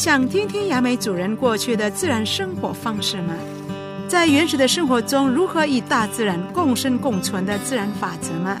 [0.00, 3.34] 想听听雅美主人过去的自然生活方式吗？
[4.08, 8.58] 在原始的生活中，如何与大自然共生共存的自然法则吗？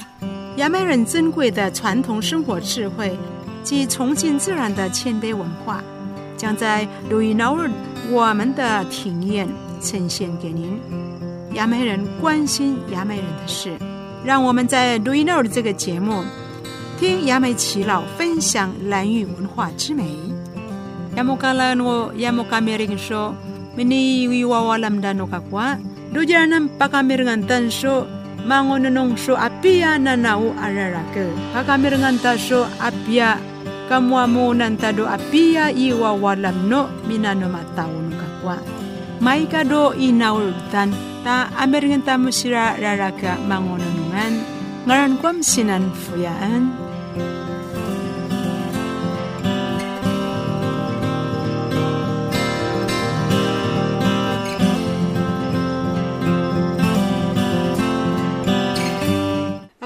[0.56, 3.16] 雅美人珍贵的传统生活智慧
[3.64, 5.82] 及崇敬自然的谦卑文化，
[6.36, 7.70] 将在路易诺尔
[8.10, 9.48] 我们的体验
[9.80, 10.78] 呈现给您。
[11.54, 13.78] 雅美人关心雅美人的事，
[14.22, 16.22] 让我们在路易诺尔这个节目
[16.98, 20.04] 听雅美耆老分享蓝玉文化之美。
[21.16, 23.34] yamukalano yamukameringsho
[23.76, 25.78] mini wiwawalamdanoka kwa
[26.12, 28.06] dujaranam pakamirngantansho
[28.46, 31.26] mangononongsho apia nanau ararake.
[31.54, 33.36] Pakamirngantasho apia.
[33.90, 38.56] Kamuamunantado apia iwawalamno minanomatawonka kwa
[39.20, 40.94] maikado inaultan.
[41.26, 44.34] Ta amirngantamusira raraka mangononongan.
[44.86, 46.70] Ngaran kwam sinan fuyaan.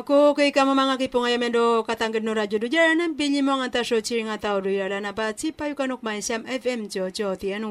[0.05, 3.81] Ako kay kama mga kipong ayamendo katanggad no radyo do dyan ang pinyi mo nga
[3.81, 7.09] tasyo chiri nga tao do yara na ba si payo kanok may siyam FM jo
[7.09, 7.65] jo tiyan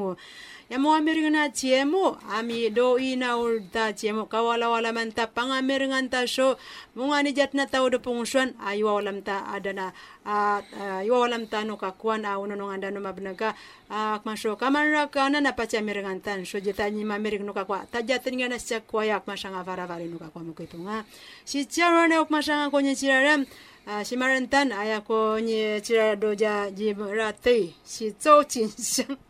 [0.68, 0.74] wo.
[0.74, 5.52] Ya mo amiringan na tiemo ami do ina ulta tiemo kawala wala man ta pang
[5.52, 6.56] amiringan tasyo
[6.96, 9.92] mga ni jat na tao do pungsuan aywa walam ta ada na
[10.24, 13.52] at uh, iwa walam ta no kakuan a uno nung anda no mabnaga
[13.90, 18.40] uh, masyo kamara ka na napacha amiringan tan so jita ni mamiring no kakwa tajatin
[18.40, 21.04] nga na siya kwayak masanga varavari no kakwa mo kipunga
[21.44, 29.20] si charo ok masanga konye si marantan aya konye chirara doja jibrate si zhou jinsang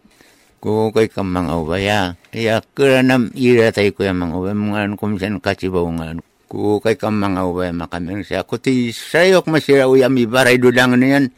[0.65, 6.81] ko kay kamang awaya ya keranam ira tay ko yang awaya mga komisyon kacibawngan ko
[6.81, 11.29] kay kamang awaya makaming siya ko ti sayok masira uyami baray dulang niyan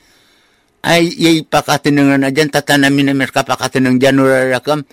[0.86, 4.86] ay yay pakatinangan na dyan tatanamin na mas kapakatinang janura rakam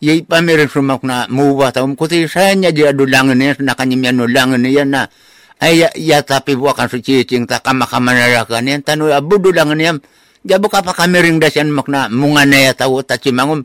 [0.00, 4.64] yay pamirin sumak na muwa taum ko ti sayanya di adulangan niyan nakanyim yan ulangan
[4.64, 5.12] niyan na
[5.60, 10.92] ay ya, ya tapi buwakan su cicing takamakamanaраkan niyan tanu abudulangan niyan Jabo ka pa
[10.94, 13.62] kami ring dasyan makna munga na ya tawo ta cimangum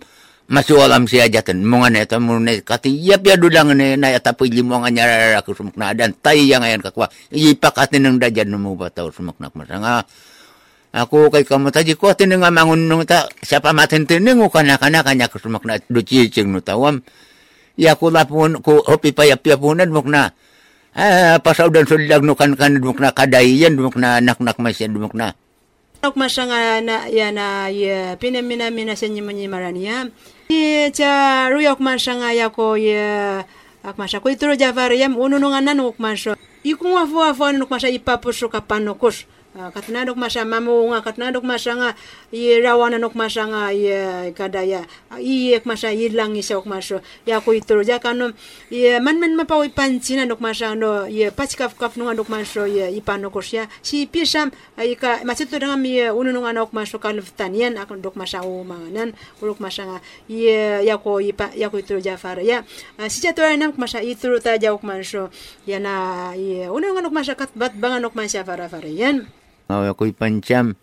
[0.48, 4.48] masualam siya jatan munga na ta muna kati yap ya dulang na na ya tapoy
[4.48, 8.88] limo nga nyarara ko sumakna dan tay yang ayan kakwa ipakatin ng dajan mo ba
[8.88, 10.08] tawo sumakna masanga
[10.96, 14.80] ako kay kamu taji ko tin nga mangun nung ta siapa matin tining ko kana
[14.80, 17.04] kana kanya ko sumakna do cicing no tawam.
[17.78, 20.34] Ya ko lapun ko hopi pa yap yapunan mukna
[20.98, 25.38] ah pasaw dan sulag no kan mukna kadayan mukna anak nak masyan mukna
[26.07, 30.07] Nok masanga na ya na ya pina mina mina senyi menyi marania.
[30.47, 33.44] Ye cha ya ko ya
[33.84, 36.40] ak masa ko itro javar yam ununungan nan uk maso.
[36.63, 37.68] Ikung wafu wafu nuk
[39.73, 41.90] katna dok masa mamunga katna dok masa nga
[42.31, 43.90] i rawana nok masa nga i
[44.38, 44.85] kadaya
[45.18, 48.31] i ek masa ilang isa ok maso ya ko itro ja kanu
[48.69, 52.97] i man man mapawi pancina dok masa no i pachkaf kaf nunga dok maso i
[52.97, 57.97] ipano kosya si pisam i ka masito dengan mi unu nunga nok maso kalftanian ak
[57.97, 59.97] dok masa o manganan uluk masa nga.
[60.28, 60.50] I
[60.85, 62.63] ya ko i pa ya ko itro ja ya.
[63.07, 65.29] Si jato nam masa itro ta ja ok maso
[65.66, 69.28] ya na i unu nok masa kat bat bangan ok masa fara fara yan
[69.68, 70.80] ngaw ako'y pancam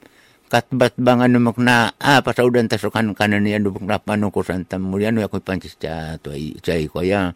[0.52, 4.86] katbat bang ano mak na ah pasaudan tasukan kanan niya dubok na pano ko santam
[4.86, 7.34] mulian ako'y pancis cha to ay chay ko ya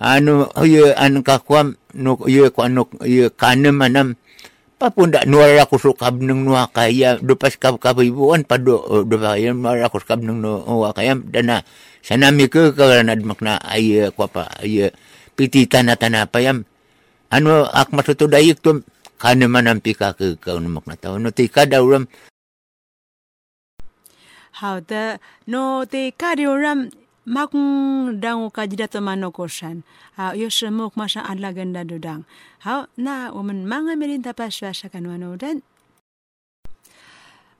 [0.00, 4.16] ano ye an kakwam no ye ko ano ye kanem manam
[4.80, 10.00] papunda nuara ko sukab ng nuwa kaya dupas kab kabibuan pado do bayan nuara ko
[10.00, 11.20] sukab ng nuwa kaya.
[11.20, 11.60] Dana
[12.00, 14.88] sanami ko kalanad mak na ay ko pa ay
[15.36, 16.64] pitita na tanapayam
[17.28, 18.80] ano ak masutudayik to
[19.20, 22.08] kana man ang pika ke kau namak na tao no tika daw ram
[24.52, 26.90] 好的，no te kario ram
[27.24, 27.52] mak
[28.20, 29.84] dang ka jida to mano kosan.
[30.16, 32.24] Ha yo semuk masa ala ganda dudang.
[32.64, 35.62] ha na 我们 mga melinta pa shwa shakan wano dan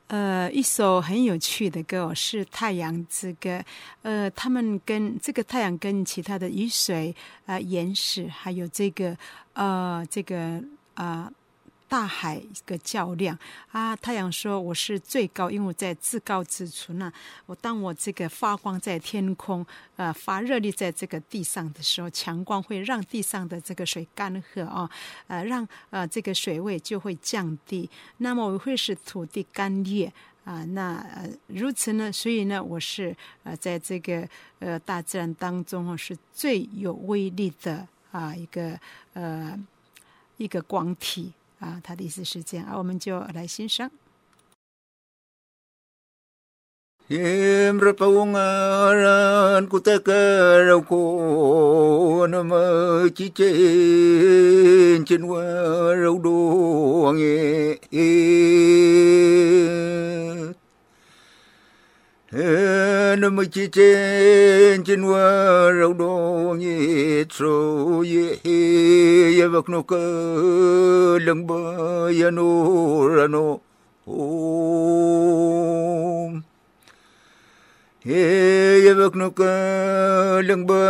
[0.09, 3.49] 呃，一首很有趣的歌、哦、是《太阳之歌》。
[4.03, 7.15] 呃，他们跟这个太阳跟其他的雨水、
[7.47, 9.17] 啊、呃、岩石，还有这个
[9.55, 10.37] 呃这个
[10.95, 11.31] 啊。
[11.31, 11.33] 呃
[11.91, 13.37] 大海一个较量
[13.73, 13.97] 啊！
[13.97, 16.93] 太阳说：“我是最高，因为我在至高之处。
[16.93, 17.13] 那
[17.47, 19.67] 我当我这个发光在天空，
[19.97, 24.89] 呃，发热力在这个地上的时候，强光会让地上的这个水干涸啊，
[25.27, 30.13] 呃，让呃这个水位就会降低，那么我会使土地干裂
[30.45, 30.65] 啊。
[30.67, 34.29] 那呃如此呢，所以呢，我是呃在这个
[34.61, 38.79] 呃大自然当中哦，是最有威力的啊一个
[39.15, 39.59] 呃
[40.37, 43.91] 一个光体。”啊，他的意思是这样，啊，我们就来欣赏。
[47.11, 57.75] Himra paungaran ku takarau ko nama cicen cen warau doang e
[63.17, 70.01] num chi chen chin wa rau do ni tro ye ye vak no ka
[71.27, 71.59] lang ba
[72.21, 72.49] ya no
[73.09, 73.61] ra no
[74.07, 74.83] om
[78.05, 78.25] ye
[78.85, 79.53] ye vak no ka
[80.49, 80.81] lang ba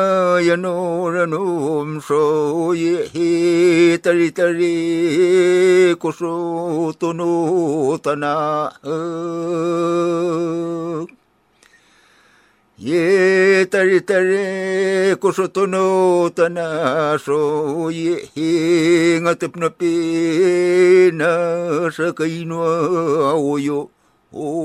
[0.48, 0.74] ya no
[1.14, 1.42] ra no
[1.80, 4.74] om so ye tari tari
[6.00, 7.30] ko so to no
[8.04, 8.32] ta na
[12.80, 21.28] ye tari tari ko so tono tana so ye he ngatap na pina
[21.92, 23.92] sa kainwa oyo
[24.32, 24.64] oh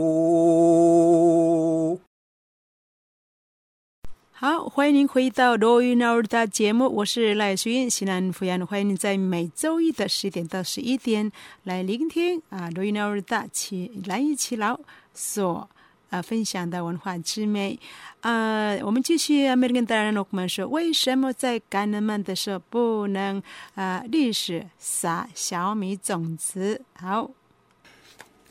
[4.32, 11.30] 好，欢迎您回到罗云老师的节目，我是赖淑英，西南福阳，欢迎您在每周一的十点到十一点
[11.64, 14.80] 来聆听啊罗云老师的起蓝一起老
[15.14, 15.70] 所
[16.15, 17.79] 啊分享的文化之美
[18.21, 18.77] 啊。
[18.83, 23.43] 我们继续啊，每跟大人我们说，为什么在干人们的时候不能
[23.75, 26.83] 啊历史撒小米种子？
[26.95, 27.31] 好。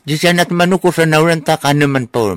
[0.00, 2.32] Di sana manuko sa nauranta ka naman po.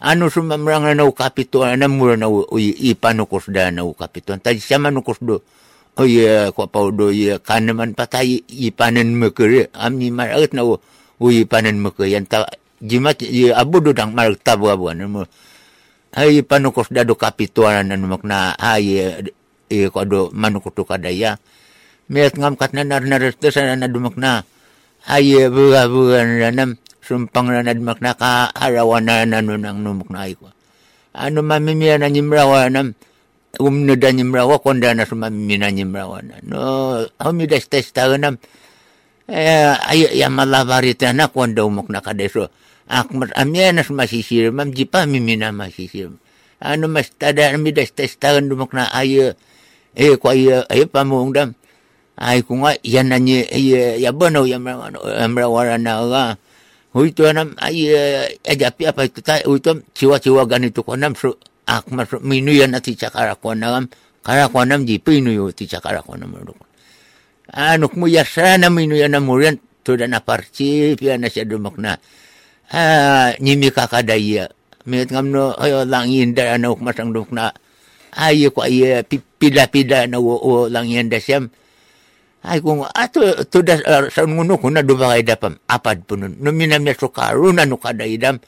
[0.00, 4.32] Ano sumamrang na kapito na mura na uy ipanukos da na kapito.
[4.40, 5.44] Tadi siya manukos do.
[6.00, 9.68] O ya ko pa do ya ka naman patay ipanan mekere.
[9.76, 12.16] Amni marat na uy ipanan mekere.
[12.16, 12.48] Yan ta
[12.81, 15.23] jimat ya abu do dang tabu abu na mo.
[16.15, 19.21] Ay panukos da do kapito na numak na ay
[19.69, 21.37] e ko do kadaya.
[22.09, 24.41] Met ngam kat na nar nar sana na dumak na.
[25.05, 26.69] Ay buga-buga na nam
[27.05, 30.49] sumpang na nadmak na kaarawan na nano nang numok na ko.
[31.13, 32.93] Ano mamimia na nyimrawa nam
[33.57, 36.37] umno da nyimrawa konda na sumamimina nyimrawa na.
[36.45, 38.37] No, humidas testa nam
[39.29, 42.49] eh ay ya malabarita na konda umok na kadeso.
[42.89, 46.09] Akmat amya na masisir mam jipa mimina masisir.
[46.57, 49.37] Ano mas tada midas testa dumok na ay
[49.93, 51.53] eh ko ay ay pamung dam.
[52.17, 53.45] Ay ko nga yan na niya
[54.01, 56.25] ya bano ya mrawa na nga.
[56.89, 57.93] Huito nam ay
[58.41, 61.37] ajapi apa itu ta huito ciwa-ciwa ganito ko nam so
[61.69, 63.85] ak mas minu yan ati cakara ko nam
[64.25, 66.57] kara ko nam jipi nu yo ti cakara ko nam ro.
[67.53, 71.29] Anuk mo yasana minu yan na murian to da na parci pia na
[72.69, 72.81] a
[73.41, 74.49] nimi kakadaya
[74.85, 77.53] met ngamno ayo oh, lang inda ano, na ukmasang dukna
[78.13, 81.49] ayo ko ay eh, pipila-pila na wo, wo lang inda siyam.
[82.39, 83.19] Ay kung ah, ato
[83.51, 87.67] to da uh, sa nguno ko na dubagay dapam apad punun no minamya so karuna
[87.67, 88.39] no kadaidam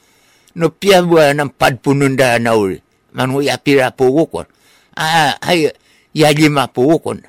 [0.55, 2.79] no piyabwa ng padpunun da na uli
[3.11, 4.47] manu yapira ah, po wukon
[4.95, 5.75] ah ay
[6.15, 7.19] yalima po wukon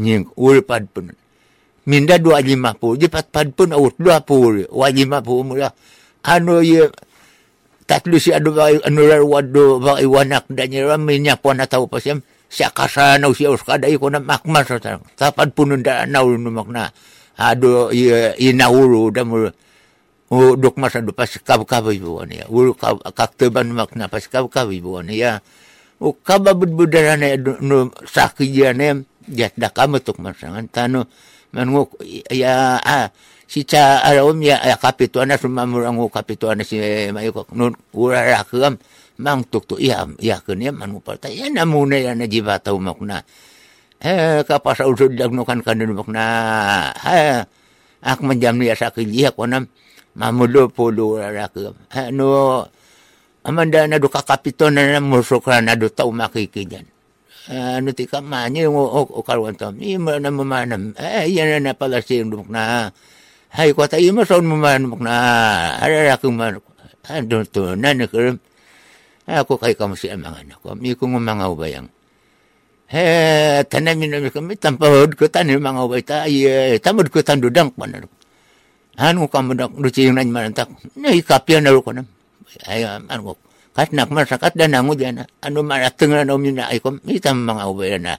[0.00, 1.12] nying uli padpunun
[1.86, 2.94] minda dua lima po.
[2.94, 5.70] Di patpad pun awut dua po uli walima po mula
[6.22, 6.86] ano ye
[7.86, 9.02] tatlo si ado ba ano
[9.36, 12.22] ado ba iwanak da niya minya po na tao pa siyam
[12.52, 14.70] siya kasanaw siya uskada ko na makmas
[15.18, 16.88] tapad pununda naw numak na
[17.38, 17.90] ado
[18.38, 19.50] inauro da mo
[20.32, 22.72] o dok masa do pas kab kab ya niya ul
[23.12, 25.44] kakteban mak na pas kab kab ibo niya
[26.00, 28.72] o kababud budara na no sakidya
[29.28, 31.06] jat da kamatok masangan tano
[31.52, 32.00] manungok
[32.32, 33.12] ya ah
[33.52, 36.80] si cha arawm ya kapito na sumamurang kapito na si
[37.12, 38.80] mayo nun ura rakam
[39.20, 42.80] mang tuk tu iya iya kene man parta ya na muna ya na jiba tau
[42.80, 43.20] mak na.
[44.00, 46.24] Eh kapas usud dag no kan kan mak na.
[46.96, 47.44] Ha
[48.00, 49.68] ak menjam ni asa ke dia ko nam
[50.16, 51.76] mamulo polo ra ke
[52.08, 52.64] no
[53.44, 56.88] amanda na do kapito na na musukra na tau makikijan
[57.52, 62.24] ano ti kamanya o o karwan tam ima na mamanam eh yan na pala si
[62.24, 62.88] mak na
[63.52, 65.12] hay hai kota ima son man makna
[65.76, 66.56] ara aku man
[67.04, 68.40] ando to nan kerum
[69.28, 71.92] aku kai kamu si amang anak kami ku mangau bayang
[72.88, 73.04] he
[73.68, 77.68] tanamin mi kami tanpa hod ko tanim mangau bay ta ye tamud ko tan dudang
[77.76, 78.08] panar
[78.96, 82.08] anu kamu dak du cing nan man tak nei kapian naru konam
[82.64, 83.36] ay anu
[83.76, 87.44] kat nak man sakat dan angu diana anu man ateng nan omina ay kom itam
[87.44, 88.16] mangau bayana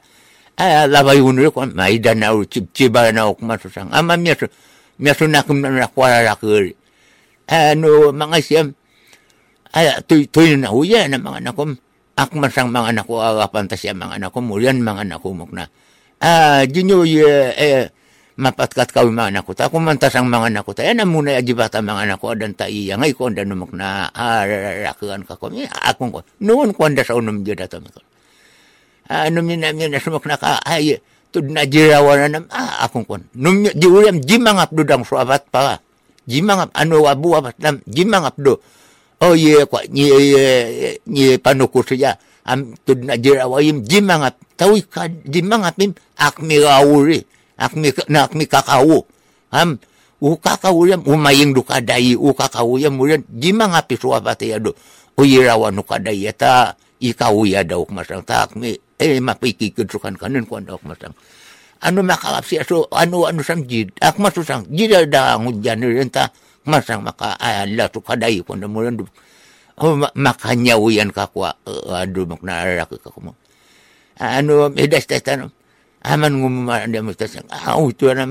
[0.61, 4.37] ay labai unur ku mai dan au cip ciba na ok masusang amamia
[5.03, 6.71] nakwara rakuri.
[7.51, 8.67] Ano, mga siyam,
[9.73, 11.63] ay tuy tuy na huya na mga anak ko.
[12.13, 15.65] Akman sang mga anak ko agapan ta siya mga anak ko mga anak ko mukna.
[16.21, 17.89] Ah jinyo ye eh
[18.37, 19.57] mapatkat kau mga anak ko.
[19.57, 23.01] Ta kumantas mga anak ko ta yan muna ajibata mga anak ko adan ta iya
[23.01, 25.49] ngay ko andan numak na arakuan ka ko.
[25.89, 26.21] Akong ko.
[26.45, 28.01] Noon ko anda sa unum jeda to ko
[29.09, 30.95] ano mi na mi na sumak na ka ay
[31.33, 35.81] tud na jirawan na nam ah akong ko num jiulam jimangap dudang suabat pa.
[36.29, 38.61] Jimangap ano abu abat nam jimangap do
[39.25, 40.07] oh ye ko ni
[41.09, 44.37] ni panuko siya am tud na jirawayim jimangap.
[44.53, 47.25] Tawi ka jimangapim akmi rawuri
[47.57, 49.09] akmi na akmi kakao
[49.49, 49.81] am
[50.21, 54.77] u kakao yam umaying kadai u kakao yam mulian jima ngapi suwa pate yado
[55.17, 60.47] u yirawa nu kadai ta ikau ya dauk masang ta akmi eh mapiki kudrukan kanen
[60.47, 61.11] kuan dauk masang
[61.83, 66.31] anu makalap si aso anu anu sang jid ak masu sang jid ada ngujan renta
[66.63, 69.05] masang maka ala tu kadai kuan mulian du
[69.83, 71.51] oh makanya uyan kakwa
[71.91, 73.35] aduh makna arak kakuma
[74.19, 75.51] anu edas tetanam
[76.03, 78.27] aman ngumma dia mustas au tu na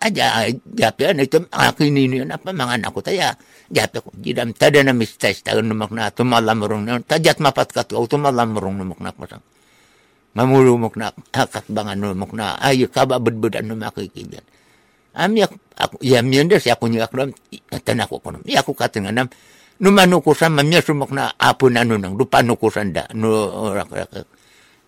[0.00, 3.32] aja jape na itu akin ini apa mangan aku taya
[3.68, 8.84] na no makna to malam rong na tajat mapat kat au to malam rong no
[8.88, 9.44] makna pasang
[10.32, 14.44] mamulu makna hakat bangan no makna ayo kaba bedbed anu makikijan
[15.18, 15.46] am ya
[15.76, 17.28] aku ya mienda si aku nyak ram
[17.84, 19.28] tan aku kono ya aku katen nam
[19.78, 24.10] no manuko sama mia sumakna apu nanu nang dupa nuko sanda no rak rak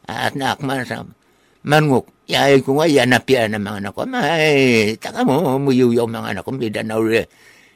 [0.09, 1.13] at nak man sama
[1.61, 6.29] mannguk ya ko nga ya napia na mga anak ko may taka mo muyuyaw mga
[6.33, 6.57] anak ko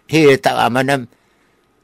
[0.08, 1.08] hitaamanem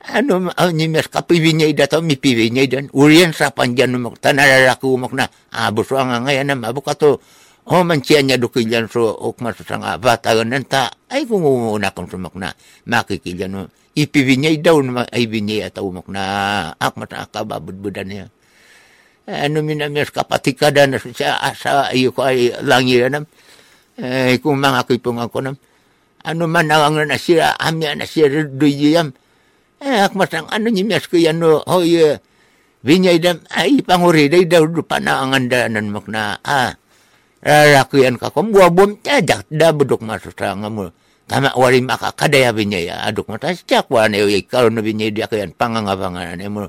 [0.00, 0.34] ano
[0.72, 5.28] nimes kapiwinyay dato mi piwinyay dan urian sa panjan umok tanararaku umok na.
[5.52, 7.20] Abos ah, ang ngayan na abok ato
[7.68, 12.32] man siya niya dukilyan so ok masusang abat agan nanta ay kung umuuna kong sumak
[12.40, 12.48] na
[12.88, 13.62] makikilyan mo.
[13.92, 14.80] Ipiwinyay daw
[15.12, 16.22] ay binyay at umok na.
[16.80, 18.26] Akmat akababudbudan niya.
[19.28, 23.28] Ano minamis kapatikada na siya asa iyo ko ay langiranam
[24.00, 25.54] eh kung mga kipong ako nam
[26.24, 29.12] ano manawang na siya, amya na siya, duyam.
[29.80, 31.96] Eh, akmasang anu niya ko yan, no, hoy,
[32.84, 34.68] binyay dam, ah, ay, panguriday daw,
[35.00, 36.76] na ang andanan mo na, ah,
[37.44, 40.92] rakuyan ka kom, wabom, tadak, eh, dabudok masasanga mo.
[41.24, 45.24] Tama, wari makakadaya binyay, adok ah, mo, tas, tiyak, wala na, ikaw na binyay, di
[45.24, 46.68] ako yan, pangangabangan, mo,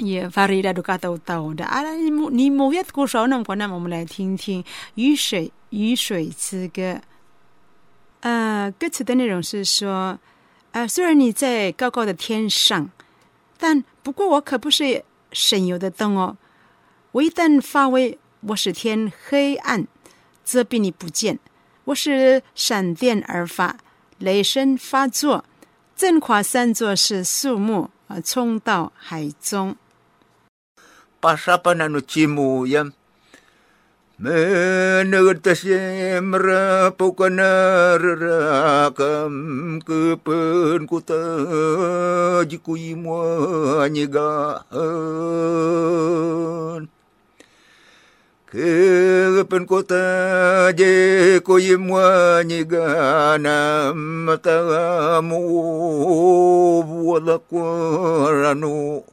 [0.00, 1.82] 也发了一大堆嘎豆豆的啊！
[1.94, 4.62] 你你莫也多少那么那，我们来听听
[4.94, 6.82] 《雨水雨水之歌》。
[8.20, 10.18] 呃，歌词的内容是说，
[10.72, 12.90] 呃，虽然你在高高的天上，
[13.58, 16.36] 但不过我可不是省油的灯哦。
[17.12, 19.86] 我一旦发威，我使天黑暗，
[20.44, 21.36] 遮蔽你不见；
[21.84, 23.76] 我使闪电而发，
[24.18, 25.44] 雷声发作，
[25.96, 29.76] 震垮三座是树木啊，冲到海中。
[31.20, 32.90] Pasapan anu cimu yam
[34.20, 35.64] Menertas
[36.20, 42.44] merapu kana rakam kepen kuta
[48.50, 52.48] 그뿐꽃다 제코임와니가
[53.38, 55.34] 남타무
[57.06, 59.04] 워라코라노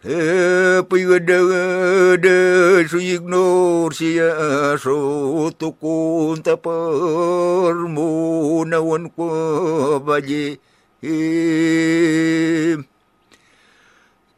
[0.00, 10.56] Эпэгэдэгэдэшу игнорся шотукун тапарму наванкуабади.
[11.02, 12.86] Эм.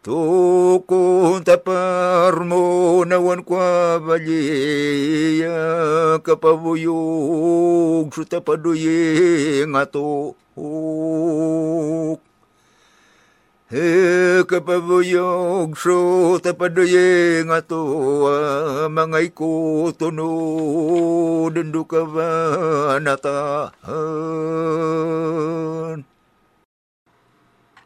[0.04, 5.56] Tukun taparmo nawan kwa baliya
[6.20, 10.36] kapabuyog su tapaduye ngato
[13.72, 17.80] He kapabuyog so tapadoye nga to
[18.92, 19.32] mga
[21.88, 22.30] ka ba
[23.00, 23.74] natahan.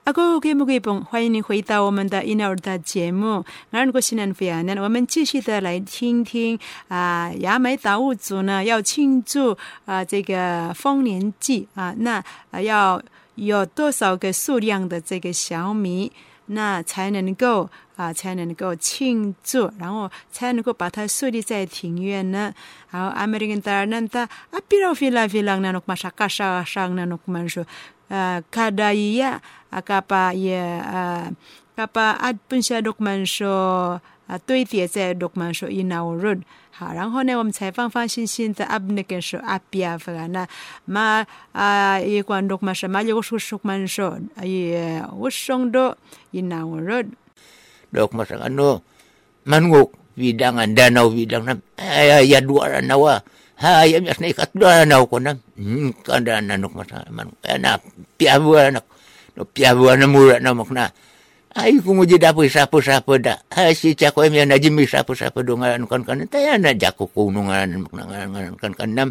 [0.09, 1.05] 阿哥给不给蹦？
[1.05, 3.45] 欢迎您回到我们的婴儿的节目。
[3.69, 13.03] 那如果西南非亚呢，我们继续的来听听啊，雅美达悟族呢要庆祝啊这个丰年祭啊，那啊要
[13.35, 16.11] 有多少个数量的这个小米，
[16.47, 22.51] 那才能够啊才能够庆祝，然后才能够把它树立在庭院呢？
[22.89, 27.63] 好，American 大人他啊，比如 villa villa 那种嘛，啥卡啥啥那种嘛说。
[28.11, 29.41] uh, kada iya
[29.73, 31.27] akapa ya uh,
[31.79, 33.55] kapa ad pun sha dokman sho
[34.01, 36.43] uh, tui tie se dokman sho ina urud
[36.81, 39.39] ha rang ho ne wam chai fang fang shin shin ta ab ne ken sho
[39.45, 40.49] apia fa na
[40.89, 41.23] ma
[41.55, 45.95] a ye kwan dokman sha ma ye go shu shukman sho ye wo shong do
[46.35, 47.15] ina urud
[47.95, 48.83] dokman sha ano
[49.49, 53.23] man ngok vidang anda nau vidang nam eh, ya dua nawa.
[53.59, 55.35] hayam yas hmm, na ikatdanaw ko na.
[55.59, 57.35] Hmm, kadana nuk masaman.
[57.43, 57.83] Anak,
[58.15, 58.87] piyabuan nak.
[59.35, 60.91] No, piyabuan na mura na mok na.
[61.59, 63.43] Ay, kung uji dapoy sapo-sapo da.
[63.51, 66.23] Ay, si Chako em yan najimi sapo-sapo do ngaran kan kan.
[66.31, 69.11] Taya na jako kuno ngaran mok na ngaran kan kan nam.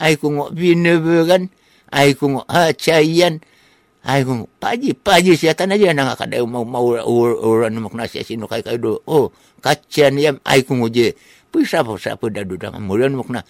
[0.00, 1.52] Ay, kung binubugan.
[1.92, 3.44] Ay, kung hachayan.
[4.06, 6.00] Ay, kung paji, paji siya tanan yan.
[6.00, 6.96] Nga kada mau mau
[7.44, 8.92] uran mok na siya sino kay kayo do.
[9.04, 9.28] Oh,
[9.60, 10.40] kacian yam.
[10.48, 11.12] Ay, kung uji
[11.56, 13.40] pi sapo sapo da do da muran makna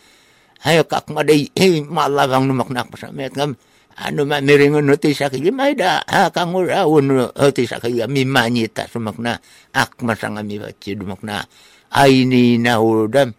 [0.63, 3.59] ayo kak madai eh malawang makna pa sa met ngam
[3.99, 7.83] ano ma miringon no ti sa kaya may da ha kang ura uno ti sa
[7.83, 9.35] kaya mi manyita sumak na
[9.75, 11.43] ak masanga mi bachi dumak na
[11.91, 13.35] ay ni na udam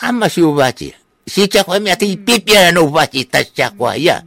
[0.00, 0.90] ama si ubachi
[1.28, 4.24] si chakwa mi ati pipia na ubachi tas chakwa ya.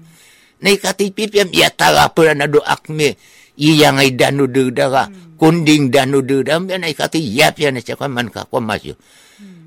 [0.63, 3.12] Na ikati pipia mi ataga pura na do ak mi.
[3.60, 6.72] Iya ngay danu de daga kunding danu de dam.
[6.72, 8.95] Ya na ikati yap ya na chakwa man ka kwa masyo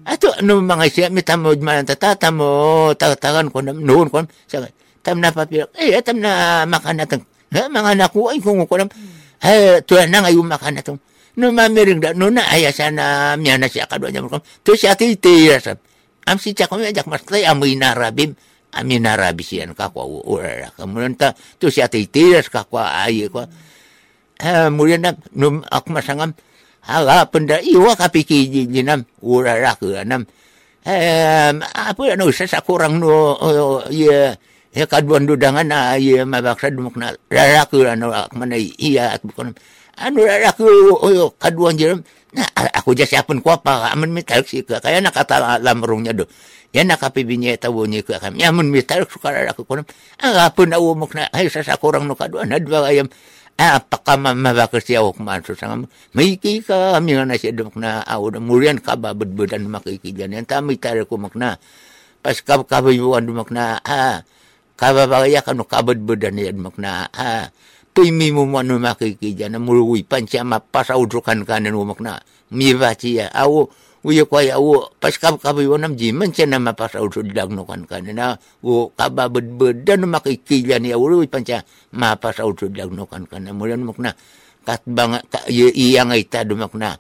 [0.09, 4.65] ato ano mga siya mi tamo man tatata mo tatagan ko noon ko sa
[5.05, 7.21] tam na papir eh tam na makanatang
[7.53, 8.89] ha mga naku ay kung ko nam.
[9.45, 10.97] Ha to na ngayon makanatang
[11.37, 14.97] no mamiring da no na aya sana miya na siya kadwa niya mo to siya
[14.97, 15.53] ti ti
[16.25, 18.33] am si chako mi jak mas tay amoy narabim
[18.73, 23.29] ami narabi siya ka kwa ura kamulan ta to siya ti ti ka kwa ay
[23.29, 23.45] ko
[24.41, 25.85] ha murian na no ak
[26.89, 30.25] hala penda iwa kapiki jinam ura ra ke nam.
[30.89, 33.37] Eh apa no sa kurang no
[33.93, 34.33] ya
[34.73, 39.53] ya kaduan dudangan na iya mabaksa dumuk na raraku ano mana iya bukan
[39.97, 40.65] anu raraku
[41.03, 42.01] oyo kaduan jeram
[42.33, 42.45] na
[42.77, 46.29] aku jas siapun ko apa amun mital si ka kaya nakata lamrungnya do
[46.69, 49.89] ya nakapibinya tawo ni ka kam ya mun mital suka raraku kono
[50.21, 53.09] aga pun awo muk na ay sa kurang no kaduan na dua ayam
[53.59, 58.31] apaka mabaksa siya ok man so sangam maiki ka kami na siya dumuk na awo
[58.31, 61.59] na murian ka ba bedbedan makikijan yan tami tare ko mak na.
[62.23, 64.23] Pas kab kabayuan dumak na ah
[64.79, 67.51] kababaya kanu kabad bedan yan makna ha.
[67.91, 72.23] Tuy mi mo manu makikija na muluwi pancha mapasa udrukan kanan mo makna
[72.55, 73.27] mi bachi ya.
[73.35, 73.75] Awo
[74.09, 78.41] wiya kwaya wo paskap kabi wo nam jiman siya na mapasaw sudlag no kan kanina
[78.65, 81.61] wo kababad-bad dan makikila niya wo pan siya
[81.93, 84.17] mapasaw sudlag no kan kanina mula namak na
[84.65, 85.21] katbang
[85.53, 86.97] iyang ay tadumak na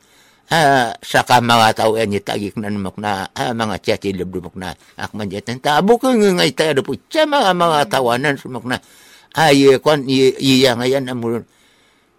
[0.53, 4.77] ah, saka mga tao yan yung tagik na namak na ah, mga tiyati labdumak na
[5.01, 8.77] akman dyan tabo ko nga ngay tayo po siya mga mga tawanan sumak na
[9.33, 11.49] ay kwan iyang ayan amulan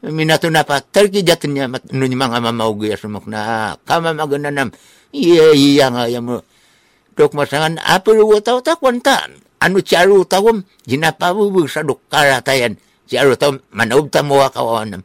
[0.07, 4.47] minato na pa tarki jatin niya mat no mga mamaugi sumok na ah, kama magana
[4.51, 4.69] nam.
[5.11, 6.39] Iya iya nga mo.
[7.17, 8.79] Dok masangan apel wo tau ta.
[8.79, 12.79] Kwantan anu charu tawum jinapabubu sa dok karatayan
[13.11, 15.03] charu taw manaub tamo kawanam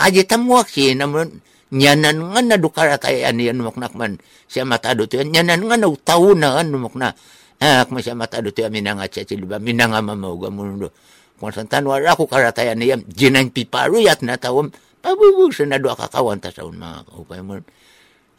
[0.00, 4.16] aja tamuwa si namun nyanan nga na dukaratayan yan muknak man.
[4.48, 7.12] Siya matado to nyanan nga na tau na mukna
[7.60, 10.96] ak ah, masya matado to minanga chachilba minanga mamauga mundo
[11.40, 14.68] konsantan raku ko karatayan niyam jinang piparu yat na tawam.
[15.00, 17.56] Pabubu sa na kakawan ta sa unma ukay mo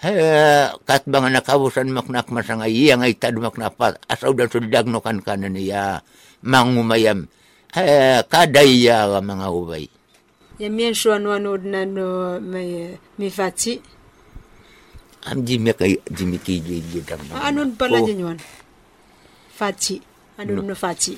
[0.01, 1.29] kat bang
[1.93, 6.01] maknak masang ay yang ay tad maknapat asau dan sudag no kan kanan niya
[6.41, 7.29] mangumayam
[8.25, 9.85] kadaya ka mga ubay
[10.57, 13.77] yamien shuan wanood na no may mifati
[15.29, 17.21] am jimmy kay jimmy kay jimmy kay jimmy kay
[17.69, 17.85] jimmy
[20.73, 21.17] kay jimmy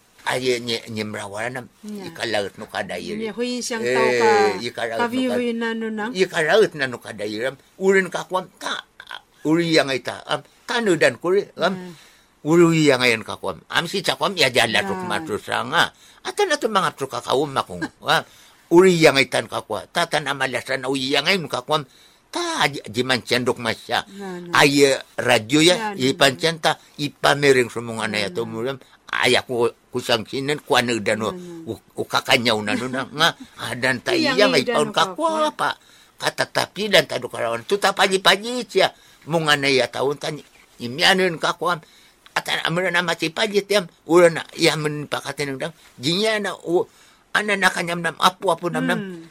[0.90, 2.66] nyemrawanan jika laut nu
[6.16, 8.88] jika eh, laut na nu kadairam urin kakuam ka
[9.44, 10.42] uri yang ita am.
[10.64, 11.96] Kanu dan kuri am.
[12.44, 15.96] Uri yang ayan kakuam am si cakuam ya jalan ruk matru sanga
[16.28, 17.80] atan ato mga tru kakawum makung
[18.68, 21.88] uri yang itan kakua tatan amalasan uri yang ayan kakuam
[22.34, 24.02] ta jiman cendok masya.
[24.18, 24.50] Na, na.
[24.58, 28.82] ay radyo ya Yeah, ipancen ta ipamiring sumunga na yato muram
[29.14, 31.30] aya ko kusang sinen kuano dano
[31.94, 33.06] ukakanyaw na no na.
[33.06, 33.28] Nga
[33.70, 35.54] adan ta Iya, iya nga may idano paun kakwa.
[35.54, 35.70] pa
[36.18, 38.90] katatapi dan tadu karawan tuta paji-paji siya
[39.30, 40.34] munga na ya taon ta
[40.82, 41.78] imianin kakwa.
[42.34, 45.70] Atan amra na mati paji tiam ura na iya men pakatin dang
[46.02, 46.82] jinya na u
[47.30, 49.30] ana na kanyam nam apu apu nam nam Hmm.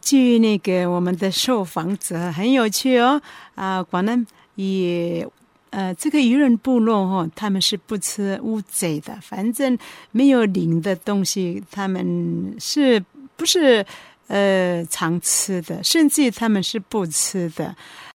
[0.00, 3.20] 至于那个我们的受访者很有趣哦，
[3.54, 4.24] 啊，可能
[4.56, 5.26] 以
[5.70, 9.76] 呃这个渔人部落哈，他们是不吃乌贼的，反正
[10.10, 13.02] 没有鳞的东西，他们是。
[13.36, 13.84] 不是
[14.28, 17.74] 呃常吃的，甚至他们是不吃的。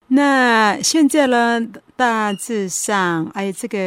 [0.07, 1.59] 那现在呢，
[1.95, 3.77] 大致上，哎，这个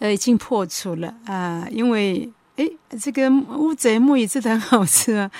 [0.00, 2.68] 呃已经破除了啊、因为诶，
[3.00, 5.30] 这个乌贼木鱼真的很好吃啊。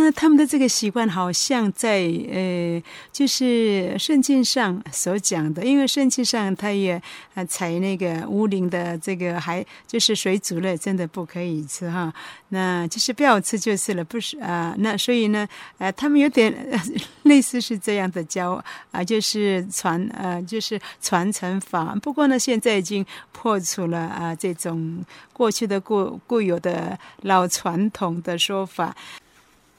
[0.00, 2.80] 那他们的这个习惯好像在呃，
[3.12, 7.02] 就是圣经上所讲的，因为圣经上他也
[7.34, 12.14] 啊采那个乌灵的这个还就是水煮类，真的不可以吃哈。
[12.50, 15.46] 那就是不要吃就是了，不是啊、那所以呢，
[15.78, 16.80] 呃，他们有点、呃、
[17.24, 21.92] 类似是这样的教啊、就是传呃，就是传承法。
[22.00, 28.96] 不过呢，现在已经破除了啊、这种过去的固固有的老传统的说法。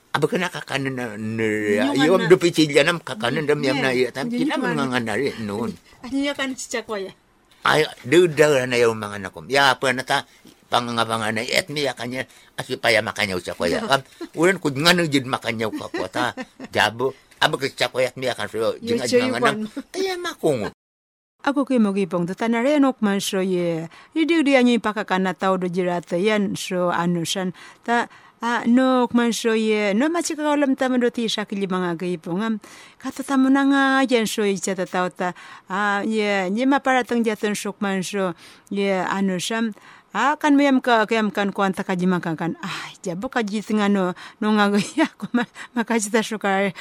[0.09, 1.05] Aba ka nakakanan na
[1.93, 3.97] Yung ana- dupitilya nam kakanan dam yam na Yeah.
[3.99, 4.09] iya.
[4.09, 4.83] tam Yun yung kinam ano.
[4.89, 7.13] nga nga rin noon Ano niya kan si Chakwaya?
[7.61, 10.23] ay duda na yung mga nakom ya pa na ta
[10.71, 12.23] pangangabanga na et mi kanya
[12.55, 13.01] asi pa ya.
[13.03, 14.01] Makanyaw sa kuya kam
[14.33, 16.31] ulan kud nga no jid makanyaw ka ko ta
[16.71, 19.57] jabo aba ka sa kuya mi kan so jinga choy jinga nam kwan.
[19.91, 20.71] taya makung
[21.39, 23.87] Ako kay mo gipong to tanare nok man so ye.
[24.11, 24.27] Di
[24.59, 29.93] anyo pakakana tao do jirata yan so ano san ta ah nok man so ye
[29.93, 32.55] no machi ka ulam ta man do ti shakili mga gipong am.
[32.97, 35.33] Kata ta mo na nga yan so icha ta tao ta.
[35.69, 37.75] Ah ye ni ma para tang jatan so
[38.69, 39.73] ye ano sam
[40.09, 42.57] Ah, kan mayam ka kayam kan kwanta ka jima kan kan.
[42.65, 45.45] Ah, jabo ka jit nga no no nga ya ko ma
[45.77, 46.73] makajita so ka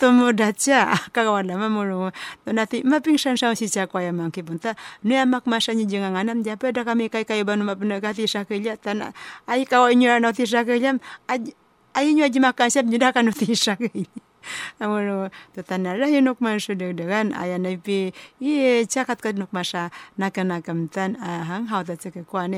[0.00, 0.72] so tomodachi
[1.12, 2.12] kagawala mamuro
[2.46, 6.42] donati maping shan shan si cha kwa yamang kibunta ne amak masha ni jinga nganam
[6.42, 9.12] ja peda kami kai kai banu mapna gati shakilya tana
[9.46, 14.08] ai ka nyura no ti shakilyam ai nyu jima kan sab nyuda kan ti shakilya
[14.80, 20.64] amuro to tana ra de degan aya nai pi ye chakat kad nok masha nakana
[20.64, 22.48] kamtan hang hau da cheke kwa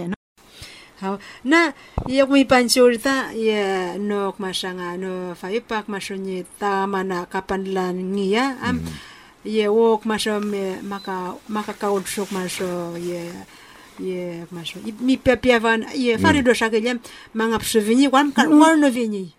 [1.03, 1.75] ha na
[2.07, 8.87] ya mi panchurta ya nok masanga no faipak masonye ta mana kapanlan iya am mm
[8.87, 8.95] -hmm.
[9.43, 10.55] ye wok masom
[10.87, 13.27] maka maka kaul sok maso ye
[13.99, 17.03] ye maso mi pepiavan ye fari do shakelyam
[17.35, 19.35] manga psvini wan kan wan no vini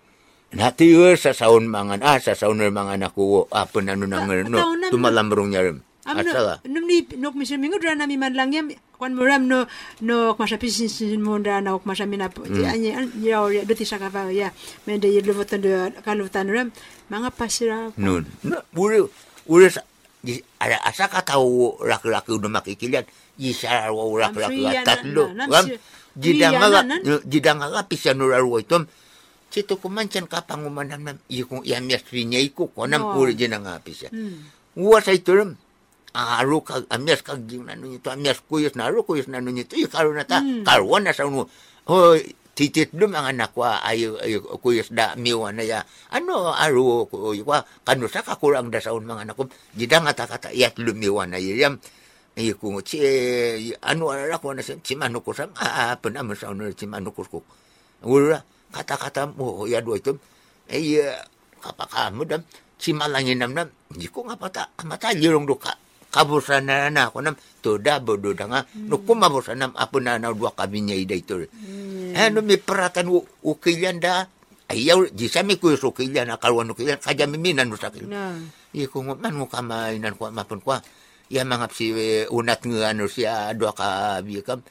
[0.54, 4.62] Nati yo sa saun mangan ah sa saun mangan aku apa nanu nangal no
[4.93, 5.82] tumalambrung nyarim.
[6.06, 6.62] Asala.
[6.69, 8.54] Num ni nok misim mingu drana mi man lang
[9.03, 9.67] kwan muram no
[9.99, 12.31] no kwa shapi sin sin monda na kwa shapi na
[12.71, 14.55] anye ya ya do tisha kava ya.
[14.87, 16.71] Mende ye lo votan de kalu tan ram.
[17.11, 17.91] Manga pasira.
[18.47, 19.11] No ure
[19.51, 19.83] ure sa
[20.55, 23.03] ada asa kata u laki-laki udah makikilian
[23.35, 25.79] isara wa laki-laki Amfriya atas na- lo na- kan namsi-
[26.15, 28.55] jidang Amfriya nga na- jidang nga pisa nuraru
[36.13, 36.54] itom Cito kumancan kapang umanam nam ikung yamias pinya iku konam No.
[36.54, 36.54] uri jina nga pisa.
[36.54, 36.54] Hmm.
[36.54, 36.54] Uwa sa ito ram.
[36.54, 40.13] Aro ka amias kag ging nanu nito amias kuyos na aro kuyos nanu nito ikaro
[40.13, 40.63] na ta Mm.
[40.63, 41.49] karuan na sa uno.
[41.89, 42.13] Oh
[42.54, 45.82] titit dum ang anak wa ayo ayo kuyos da miwa na ya.
[46.13, 49.49] Ano aro ko wa kanu sa kakurang da sa un mga anak ko.
[49.73, 51.82] Jidang ata kata yat lumiwa na yam.
[52.38, 53.02] Iyo ko ci
[53.82, 57.41] ano ara ko na sa cimano ko sa ah penam sa uno cimano ko ko.
[58.06, 58.38] Ura
[58.73, 60.17] kata-kata mo ya dua itu
[60.69, 61.13] eh ya
[61.62, 62.41] apa kamu dam
[62.82, 65.78] cimalangin nam nam jiko ngapa tak amata jirong do ka
[66.13, 67.34] kabusan na na ko nam
[67.65, 68.62] to da bodo danga.
[68.78, 71.49] No kumabusan nam apa na na dua kabinya ida itu.
[72.13, 74.30] Eh no mi peratan u ukilian da
[74.69, 78.38] ayaw jisami ko so ukilian akalwan ukilian kaja miminan no sakil na
[78.73, 80.73] Iko ngo man mo kamainan ko mapun ko
[81.30, 81.93] ya mangap si
[82.30, 84.65] unat nga ano siya dua ka bikam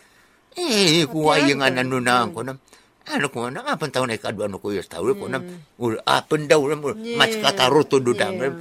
[0.58, 2.58] eh ko ay nga nanu na ko nam
[3.06, 5.42] ano ko na nga pantaw na ikadwa no ko yes tawo ko nam
[5.78, 7.14] ul apen daw ram Yeah.
[7.14, 8.54] mas kata ruto dudang Yeah.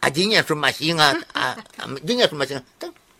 [0.00, 1.08] Ajinya sumasinga
[2.00, 2.62] ajinya sumasinga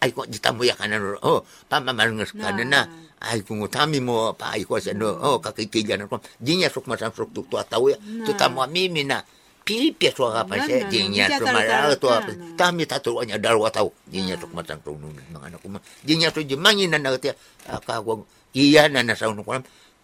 [0.01, 2.89] ay ko jitamu ya kanan oh pamamalngas kanan na
[3.21, 7.13] ay kung utami mo pa ay ko sa no oh kakikigan ko jinya suk masam
[7.13, 8.01] suk tu tahu ya.
[8.01, 9.21] Tu tamu mimi na
[9.61, 12.57] pipi so apa Na, sih na, jinya na, na, mara na, tu na, apa na.
[12.57, 15.69] tami tatu anya darwa tahu jinya suk masam tu nun anak ko
[16.01, 17.37] jinya so jimangi na na tia
[17.69, 18.25] ka ko
[18.57, 19.53] iya na na sa ko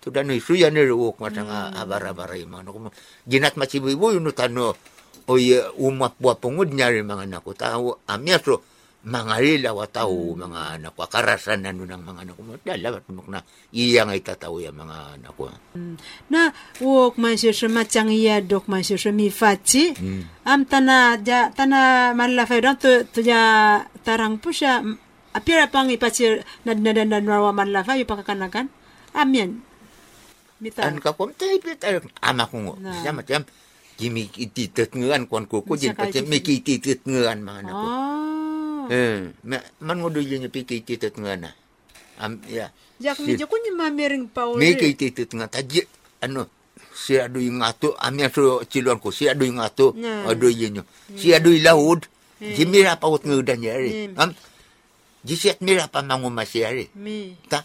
[0.04, 2.78] tu dan isu ya ni ruok masang abara-abara mga anak ko
[3.24, 4.95] jinat macibu-ibu yun tano o
[5.26, 7.52] oye umakwapungo nyari mga anak ko.
[7.52, 8.62] Tao, amyaso,
[9.06, 10.38] mga lila wataw, mm.
[10.38, 11.06] mga anak ko.
[11.06, 12.42] Karasan na nun ang mga anak ko.
[12.62, 15.94] Dalabat na iya nga tatau ya mga anak hmm.
[16.30, 16.50] Na,
[16.82, 19.94] wok man siya siya matyang iya dok man siya siya mifati.
[19.94, 20.22] Hmm.
[20.46, 24.82] Am tana, ja, tana malafay doon, tu, ja, tarang po siya,
[25.34, 28.66] apira pang ipati nadnadananwarwa malafay, yung pakakanakan.
[29.14, 29.62] Amin.
[30.58, 30.96] Mitan.
[30.96, 33.12] An ka kom, tayo, tayo, ama ko nga
[33.96, 37.58] macam Jimmy ititit ngan kon ko ko Bisa jin pa kayo mi ititit ngan mga
[37.64, 41.50] anak ko oh eh ma- man ngo do yun yung pikititit ngan na
[42.20, 42.70] am ya.
[43.00, 45.82] Jak mi jo kunya mamering paul mi kititit ngan taji
[46.20, 46.46] ano
[46.92, 50.28] si ado yung ato amya so cilon ko si ado yung ato Na.
[50.28, 52.00] ado yun yung si ado yung laud
[52.36, 54.36] Jimmy ra pa ut ngudan yari am
[55.24, 57.32] jisiat mira pa mangumas yari mi.
[57.48, 57.64] Ta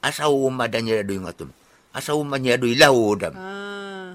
[0.00, 1.50] asa umadan niya do yung atum
[1.92, 3.71] asa umanya do ilaw dam ah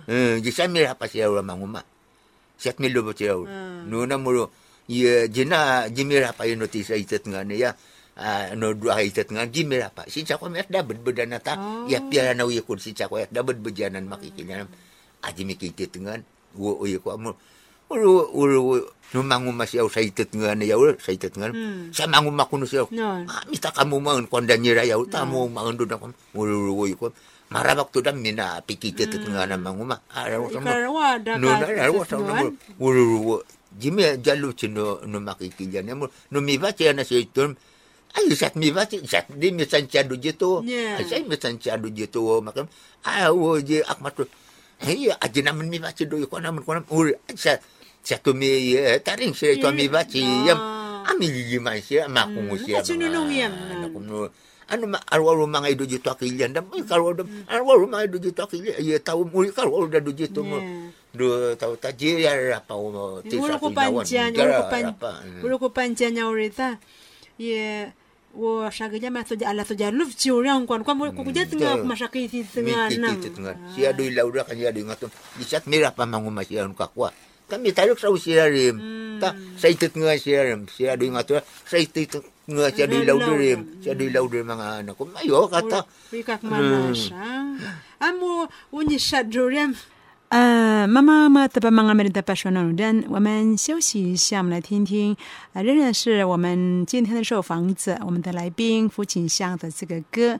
[0.08, 1.84] eh jisa mira pa siya ura manguma
[2.58, 3.84] siat milo ba siya Ah.
[3.86, 4.32] no na mo
[4.88, 7.76] ye jina jimira pa yung notice itet nga niya
[8.18, 11.54] ah no dua itet nga jimira pa si chako mes dabad bedana ta
[11.92, 14.64] ya piara na uya kun si chako ya dabad bejanan makikinya
[15.28, 16.16] aji mikitit nga
[16.56, 17.36] wo uya ko mo
[17.92, 18.60] uru uru
[19.14, 21.92] no manguma siya sa itet nga niya ura sa itet nga Hmm.
[21.92, 25.84] sa manguma kuno siya no Ah, mita kamu mangan konda nyira ya tamu mangan do
[25.84, 27.12] na kom uru ko
[27.50, 31.48] marabak to dam mina pikite tet nga na manguma ara ko mo ikarwa da no
[31.48, 32.52] na ara ko sa mo
[32.84, 33.40] uru
[33.78, 37.56] jimi jalu chino no makikilya ne mo no mi va na si tum
[38.20, 41.88] ay sat mi va sat di mi san chadu jito ay sai mi san chadu
[41.94, 42.68] jito makam
[43.08, 44.28] ah wo je akmat
[44.84, 47.56] hey aja naman mi va do ko naman ko naman uri sa
[48.04, 48.76] sa to mi
[49.08, 50.60] taring si to mi va yam.
[50.60, 50.78] Ah.
[51.08, 52.84] ami gigiman siya, makungo siya.
[52.84, 53.52] At sinunong yan.
[53.56, 54.28] Ano,
[54.68, 56.52] kuno, ano, ma- araw-araw mga ido dito akilyan.
[56.52, 58.76] Dam, ay, araw-araw, araw-araw mga ido dito akilyan.
[58.76, 60.60] Ay, tao mo, araw-araw da do dito mo.
[60.60, 60.92] Yeah.
[61.18, 61.26] Do,
[61.56, 64.86] tao, ta, jira, pa, mo, Ulo ko panjan, ulo ko pan,
[65.42, 66.78] ulo ko panjan ya urita.
[67.40, 67.90] Ye,
[68.38, 71.82] wo shaga jama to ala to ja luf ci urang kwan kwan ko kuja tengah
[71.82, 73.18] masakiti tengah nang.
[73.74, 75.10] Siya do ilaw kan siya do ngaton.
[75.42, 77.10] Disat mira pa manguma siya ang kakwa.
[77.50, 78.78] Kami tayo sa siya rim.
[79.18, 80.70] Ta, sa itit nga siya rim.
[80.70, 81.42] Siya do ngaton.
[82.48, 85.04] nga siya di law dirim, siya di law dirim mga anak ko.
[85.04, 85.84] Mayo kata.
[86.16, 87.12] Uy kakmanasa.
[87.12, 87.60] Hmm.
[88.00, 89.76] Amo, unisya dirim.
[90.30, 92.62] 呃，妈妈妈的爸妈们的爸说那，
[93.08, 95.16] 我们休息一下，我们来听听，
[95.54, 100.38] 呃，仍然是我们今天的受访者，我们的来宾胡锦香的这个歌。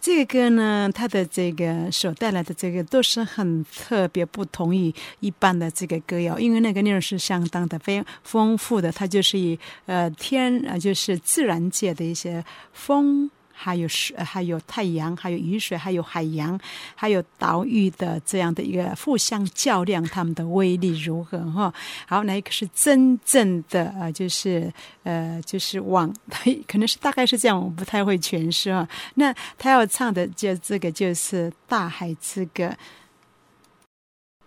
[0.00, 13.30] 这个歌呢，它的这个所带来的这个都是很特别，不同于一般的这个歌谣，因为那个内容是相当的非丰富的，它就是以呃天呃就是自然界的一些风。
[13.58, 16.58] 还有水，还有太阳，还有雨水，还有海洋，
[16.94, 21.38] 还有岛屿的这样的一个互相较量，他们的威力如何？
[21.50, 21.72] 哈，
[22.06, 24.12] 好，哪一个是真正的啊？
[24.12, 24.70] 就是
[25.04, 26.12] 呃，就是往，
[26.68, 28.86] 可能是大概是这样，我不太会诠释啊。
[29.14, 32.64] 那他要唱的就这个就是《大海之歌》，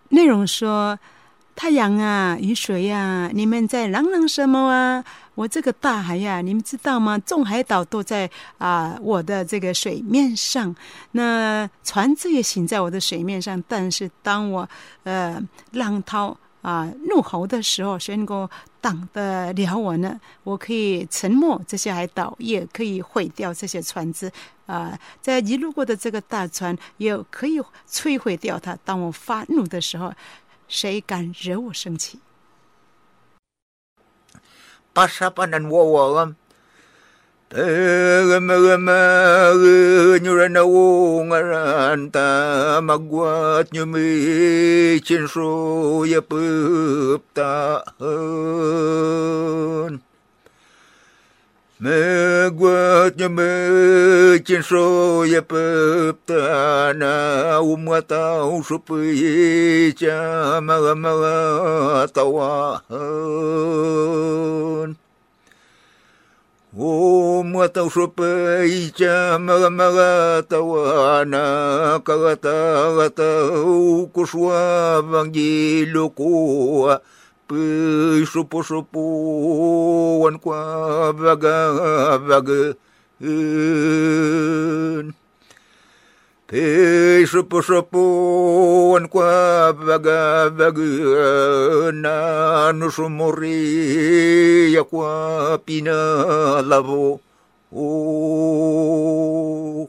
[0.10, 1.00] 内容说。
[1.56, 5.04] 太阳啊，雨水呀，你们在嚷嚷什么啊？
[5.40, 7.18] 我这个大海呀，你们知道吗？
[7.20, 10.76] 众海岛都在啊，我的这个水面上。
[11.14, 14.68] 那船只也行在我的水面上，但是当我
[15.04, 18.50] 呃浪涛啊怒吼的时候，谁能够
[18.82, 20.20] 挡得了我呢？
[20.44, 24.30] 我可以沉没这些海岛，也可以毁掉这些船只
[24.66, 25.00] 啊。
[25.22, 28.78] 在一路过的这个大船，也可以摧毁掉它。
[28.84, 30.12] 当我发怒的时候。
[30.72, 32.20] 谁敢惹我生气
[35.00, 36.36] qasapanan wawagam
[37.50, 47.90] Tagamagamagin ranawungaran tamagwat nyumichin suya puptaan.
[51.80, 62.90] Мегуатня мэтиншоя пэптана умата ушупыйча мала-мала тауахан.
[66.74, 77.00] Умата ушупыйча мала-мала тауана калата-лата укушва вангилюкуа.
[77.50, 82.76] шупу шупу он ква вага вага
[86.48, 97.20] Pe шупу шупу он ква вага вага на нушу мори я ква пина лаво
[97.72, 99.88] о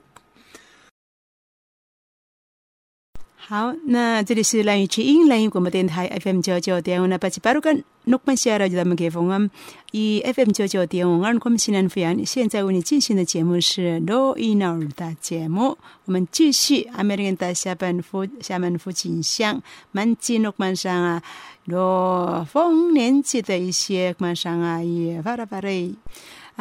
[3.50, 9.50] 好，那这里是蓝雨之音蓝雨广播电台 FM 九九点五那八七八六跟诺曼西亚的咱们给风啊，
[9.90, 19.60] 以 FM 九九点五二我们西南飞扬，现在为你进行的节目是罗伊诺尔的节目，我们继续阿美利的下半副下半副景象，
[19.90, 21.20] 满吉诺曼上啊，
[21.64, 25.92] 罗丰年纪的一些曼上啊，也发拉发嘞。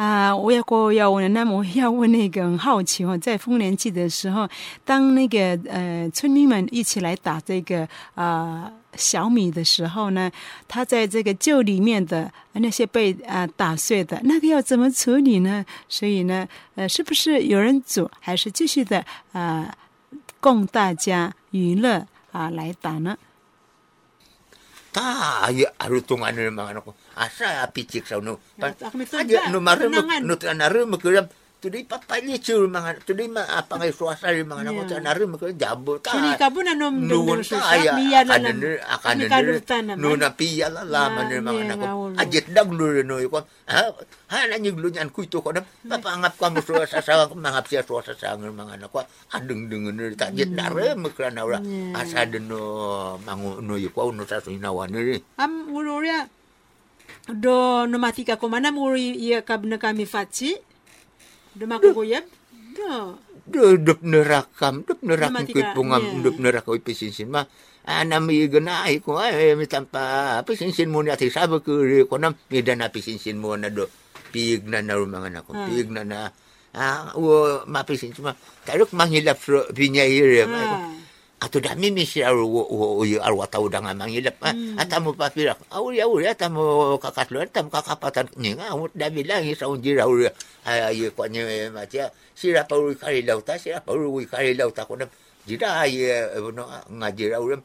[0.00, 4.48] 啊，我要过要问，那么要问那个很好奇哦，在丰年祭的时候，
[4.82, 10.32] 当那个呃村民们一起来打这个啊小米的时候呢，
[10.66, 15.62] 他在这个臼里面的那些被啊打碎的那个要怎么处理呢？
[15.86, 19.70] 所以呢，呃，是不是有人煮，还是继续的啊
[20.40, 23.18] 供大家娱乐啊来打呢？
[24.92, 26.94] 大呀，阿鲁东安的嘛，那个。
[27.20, 29.92] Asa picik sa no aja no marum
[30.24, 31.28] no tanarum kuram
[31.60, 36.00] Tudi papanya cur mga tudi ma apa ngai suasa di mga nako tanare mga jabo
[36.00, 36.16] ta.
[36.16, 38.64] Kini kabu na nom dendeng susa biya na nam.
[38.80, 42.16] Akan na no na piya la la man mga nako.
[42.16, 43.44] Ajet dag no no ko.
[43.68, 43.92] Ha
[44.32, 47.84] ha na nyug lu nyan kuito ko na papangap ka mo suasa sa mga siya
[47.84, 49.04] suasa sa mga nako.
[49.36, 51.60] Adeng dengan ni ta jet dare mga na ora.
[51.92, 55.20] Asa den no mangu no yo ko no sa sinawan ni.
[55.36, 56.24] Am ururia
[57.36, 60.56] do no matika ko mana muri ia kabna kami faci
[61.54, 62.24] do makugoyab
[62.74, 63.18] do.
[63.46, 63.78] do.
[63.78, 67.42] Dup nerakam dup nerakam kut pungam dup nerakam ipisinsin ma.
[67.82, 72.14] Ana mi gana ai ko ai mi tampa pisinsin mo ni ati sabe ko ko
[72.20, 73.90] nam mi dana pisinsin mo na do.
[74.30, 76.30] Pig na na rumanga na ko pig na na.
[76.70, 78.36] Ah wo mapisinsin ma.
[78.62, 79.42] Taruk manghilap
[79.74, 80.46] pinya ire
[81.40, 82.44] ato dami misi aru
[83.08, 84.76] yo aru atau dengan mangilap hmm.
[84.76, 90.28] atamu papira auri auri atamu kakatlo atamu kakapatan ninga amut dami langi sa unjir auri
[90.68, 95.00] ayi ko nye macia sira pauri kari lauta sira pauri kari lauta ko
[95.48, 96.12] jira ayi
[96.52, 97.56] no ngajir auri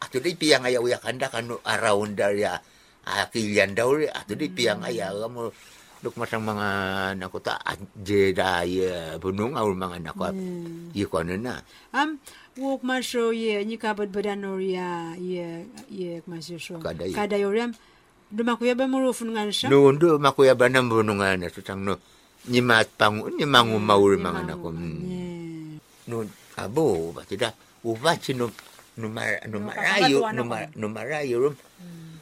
[0.00, 2.48] ato di piang aya uya kanda kanu araun dari
[3.04, 5.52] akilian dauri ato di piang aya kamu.
[5.98, 6.70] Duk masang mga
[7.18, 7.58] nakuta
[7.98, 10.94] jeda ya bunung aur mga nakot hmm.
[10.94, 11.58] iko na
[11.90, 12.14] um
[12.58, 14.10] wok masho ye ni ka bad
[14.58, 16.82] ya ye ye ma sho
[17.14, 17.70] kada yoriam
[18.28, 19.68] do makuya ba muro fun ngan sha?
[19.72, 21.96] No do makuya ba na muro ngan na tutang no.
[22.48, 26.08] Ni ma pang ni mangu mauri mangana ko mm.
[26.08, 26.24] no
[26.56, 28.50] abo ba tidak uva chino
[28.98, 32.17] numar numarayo numar numarayo rum mm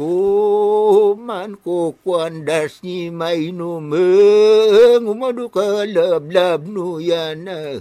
[0.00, 7.76] kuman ko kwandas ni may numeng umadu ka lab no yana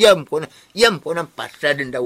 [0.00, 2.02] yam ko na yam ko na pasa din daw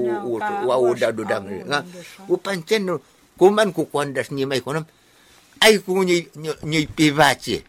[0.67, 1.81] wa uda dudang nga
[2.27, 2.99] upancen no
[3.39, 4.83] kuman ko kwandas ni may ko na
[5.63, 6.27] ay ku ni
[6.67, 7.63] ni pivachi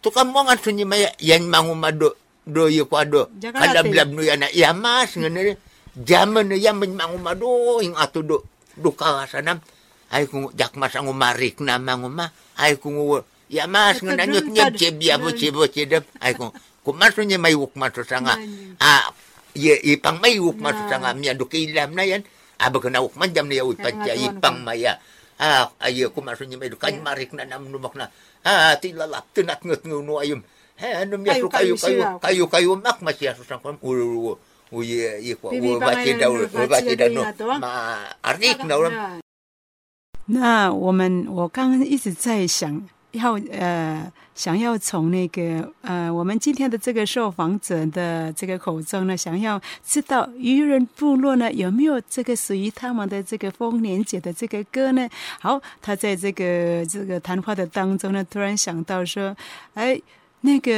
[0.00, 2.14] to kam mo ngan sunyi maya yan mangumado
[2.46, 3.90] do yo kwado Jangan kada ate.
[3.90, 5.58] blab no yana ya mas ngene
[6.00, 8.42] jaman ya men mangumado ing ato do
[8.76, 9.60] do kawasanam
[10.10, 12.90] ay ku jak mas ang umarik na manguma ay ku
[13.50, 15.38] ya mas Ito ngana dun nyot nyot tad- chebia bo dun.
[15.38, 16.50] chebo chedep ay ku
[16.82, 18.74] kumaso niya may wuk maso sanga Nani.
[18.80, 19.12] ah
[19.54, 20.88] ye ipang may wuk maso Na.
[20.88, 22.22] sanga miya do kilam na yan.
[22.60, 24.92] Aba kana wuk man jam niya nga patya tuwan ipang maya.
[25.36, 28.08] Ah ay kumaso niya may do kan Kaya- marik na nam numak na.
[28.46, 30.40] Ah tilalap tinat ngut nguno ayum.
[30.80, 32.08] He ano miya Kayo, so kayo kayo kayo siya.
[32.22, 34.38] kayo kayo mak masya so sang kam uru
[34.72, 35.34] uye
[37.12, 37.58] no nga to, ah.
[37.58, 37.70] ma
[38.22, 39.20] arik na uram
[40.26, 42.80] 那我们我刚刚一直在想
[43.12, 55.08] 要呃想要从那个呃我们今天的这个受访者的这个口中呢，想要知道渔人部落呢有没有这个属于他们的这个丰年节的这个歌呢？
[55.40, 59.36] 好，他在这个这个谈话的当中呢，突然想到说，
[59.74, 60.00] 哎。
[60.42, 60.72] 那个，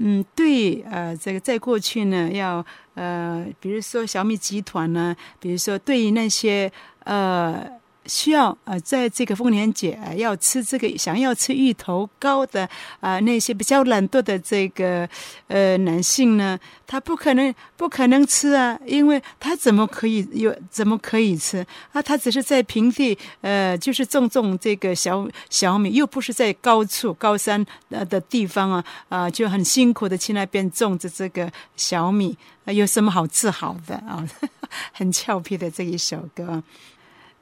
[0.00, 2.66] 嗯，对，呃，这个在过去呢，要
[2.96, 6.70] 呃，比如说小米集团呢，比如说对于那些
[7.04, 7.64] 呃
[8.06, 12.68] 需要呃在这个丰年节、呃、要吃这个想要吃芋头糕的
[13.00, 15.08] 啊、那些比较懒惰的这个
[15.48, 22.00] 呃男性呢，他不可能不可能吃啊，因为他怎么可以有怎么可以吃啊？
[22.00, 34.26] 他只是在平地呃就是种种这个小小米，又不是在高处高山呃的地方啊啊、就很辛苦的去那边种着这个小米，呃有什么好自豪的啊？
[34.92, 36.62] 很俏皮的这一首歌。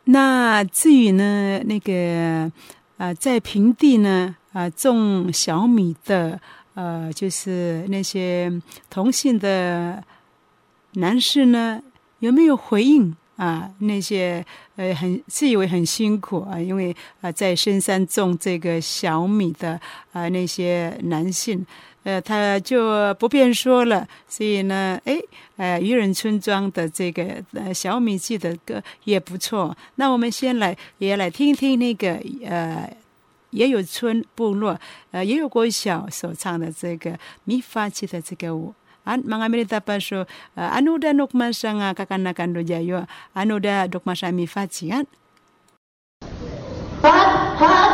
[0.04, 2.50] 那至于呢，那个
[2.98, 6.38] 呃，在平地呢，啊、种小米的，
[6.74, 8.52] 呃，就是那些
[8.90, 10.04] 同性的
[10.94, 11.80] 男士呢，
[12.18, 13.70] 有没有回应啊？
[13.78, 14.44] 那些
[14.76, 19.80] 呃，很自以为很辛苦啊，因为啊、在深山种这个小米的
[20.12, 21.66] 啊、那些男性。
[22.04, 25.18] 呃，他就不便说了，所以呢，哎，
[25.56, 29.76] 呃，渔人村庄的这个呃小米记的歌也不错。
[29.96, 32.88] 那我们先来也来听听那个呃
[33.50, 34.78] 也有村部落
[35.10, 38.74] 呃也有国小所唱的这个米发记的这个舞。
[39.06, 40.24] An mga minita pa so
[40.56, 43.04] uh, ano da nok masa nga kakanakan do jayo
[43.36, 45.04] ano da dok masa mi faci kan
[47.04, 47.93] พั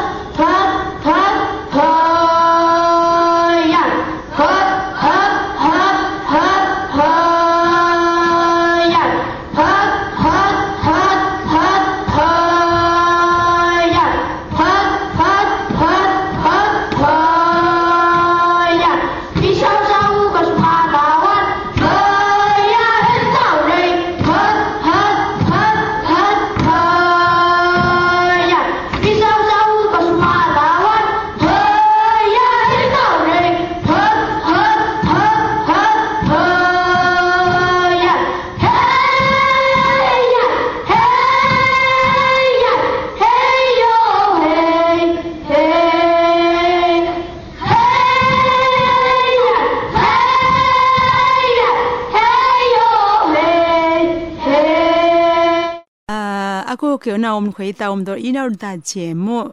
[57.19, 59.53] 那我们回到我们的医疗大节目。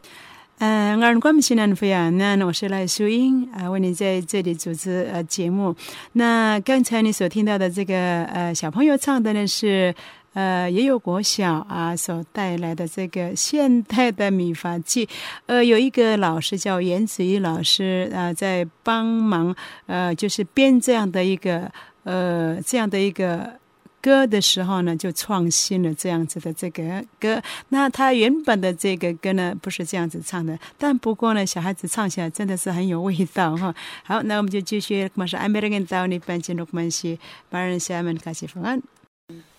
[0.58, 5.72] 呃，我们关心南非啊，那我是赖淑英啊，为你在这里主持呃节目。
[6.14, 9.94] 那刚才你所听到的这个呃小朋友唱的呢是
[10.34, 15.08] 呃也有国小啊所带来的这个现代的米发记，
[15.46, 19.54] 呃有一个老师叫严子怡老师啊、在帮忙
[19.86, 21.70] 呃就是编这样的一个
[22.02, 23.52] 呃这样的一个。
[24.00, 27.42] 歌的时候呢，就创新了这样子的这个歌。
[27.70, 33.74] 那他原本的这个歌呢，不是这样子唱的，但不过呢，小孩子唱起来真的是很有味道哈。
[34.04, 37.18] 好，那我们就继续，马上安排人到你班进入关系，
[37.50, 38.82] 把人下面开始方案。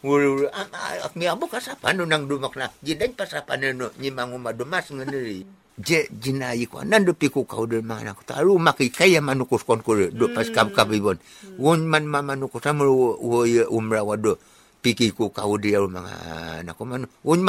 [0.01, 2.71] Uru ang ak mi amo kasapan no nang dumak na.
[2.81, 4.89] Jidan pasapan no ni mangu madumas
[5.79, 9.95] Je jinai ko nando piku kau de mana ko taru maki kaya manukos kon ko
[10.11, 11.15] do pas kab kabibon.
[11.55, 14.35] Won man mamanukos amro wo ye umra wado
[14.83, 17.07] piki ko kau dia mga nako man.
[17.23, 17.47] Won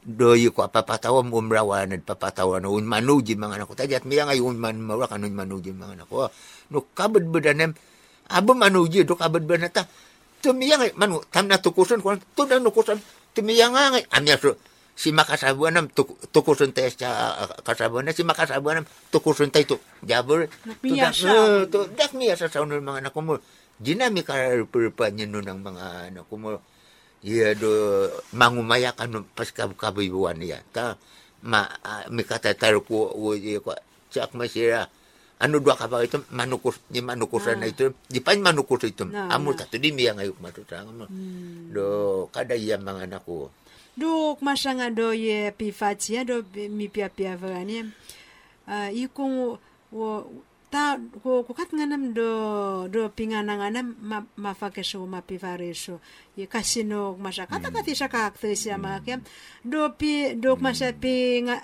[0.00, 4.30] do ye ko papatawa umra wan papatawa no un manuji mga nako tajat mi ang
[4.30, 6.30] ay un man mawra kanun manuji mga nako.
[6.70, 7.74] No kabed bedanem.
[8.30, 9.90] Abo manuji do kabed benata
[10.40, 12.96] tumiyang manu tam na tukuson ko to na nukuson
[13.34, 14.56] tumiyang ay amya so
[15.00, 17.32] si makasabuan nam tuk- tukuson tayo sa
[17.64, 19.76] kasabuan na si makasabuan nam tukuson tayo to
[20.68, 23.40] Nagmiya to dak- eh, to dak miya sa sa ng mga anak mo
[23.80, 26.60] dinami ka rupa niya nun ng mga anak mo
[27.24, 27.72] iya do
[28.36, 31.00] mangumaya ka no pas kabuibuan niya ta
[31.48, 33.72] ma ah, mi kata taru ko wo ye ko
[34.12, 34.84] cak masira
[35.40, 39.08] anu dua kapal itu manukus ni manukusan itu di pan manukus itu.
[39.08, 39.64] Nah, amu nah.
[39.64, 40.92] tatu di mi yang ayu matu tang
[41.72, 43.16] do kada iya mangan
[44.00, 47.92] do ye pifatia do mi pia pia vani.
[48.66, 49.58] Uh, ikung
[49.92, 50.08] wo
[50.70, 52.30] ta ko ko kat nganam do
[52.88, 56.00] do pingana nganam ma ma fakesho ma pivaresho.
[56.36, 59.20] Ye kasino masha kata kati shaka akte sia ma kem
[59.66, 61.58] do pi do masha pi nga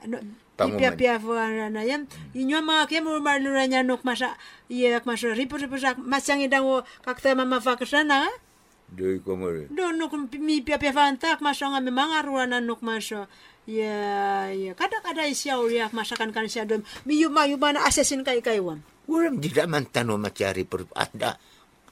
[0.56, 4.34] pia pia vana na yam inyo ma kem mo marluranya nok masha
[4.68, 8.45] ye masha ripo ripo sak masang idang wo kakta ma ma fakeshana do
[8.94, 13.26] ko mo do nuk mi pia pia fantak masonga memang aruana nuk maso
[13.66, 18.22] ya ya kada kada isya uriak masakan kan siya dom mi yuma yuma na assassin
[18.22, 18.80] kay kay wam.
[19.10, 21.34] Uram jida man tano macari per ada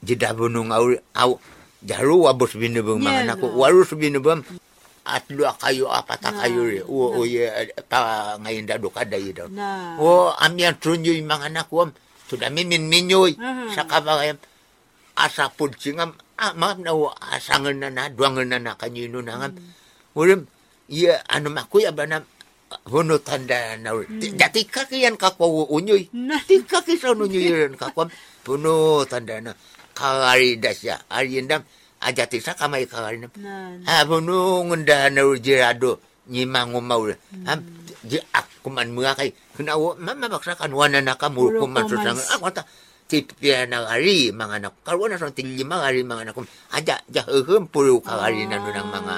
[0.03, 1.39] jida bunung au au
[1.83, 4.47] jaru wabos binubung Yeah, mangan aku warus binubung
[5.05, 7.45] at dua kayu apa tak kayu re o o ye
[7.91, 10.01] pa ngayon da do kada ye daw Nah.
[10.01, 11.69] o amian trunyo mga anak
[12.25, 13.37] sudah mimin minyoy
[13.77, 14.41] sa kabagayam
[15.15, 16.91] asa pud singam ah maaf na
[17.35, 19.53] asangan na na duangan na na kanyino na ngam
[20.19, 20.43] uram
[20.91, 22.23] ye ano makuya ba na
[22.91, 26.43] hono tanda na jati kakiyan ka ko unyoy Nah.
[26.43, 28.11] tika kisa no nyoyan ka kwam
[28.43, 29.55] puno tanda na
[29.95, 31.63] kagari dasya ariendam
[32.03, 33.31] ajati sa kamay kagari nam.
[33.39, 37.15] Na ha puno ngunda na jirado nyimango maul
[37.47, 37.63] am
[38.03, 42.19] ji aku man mga kay kunawo mama baksa kan wana na kamur kuman susang.
[43.71, 46.43] Na ari mga anak karwa na son tilima ari mga anak ko.
[46.75, 49.17] Aja ja hehum puro kagari na no ng mga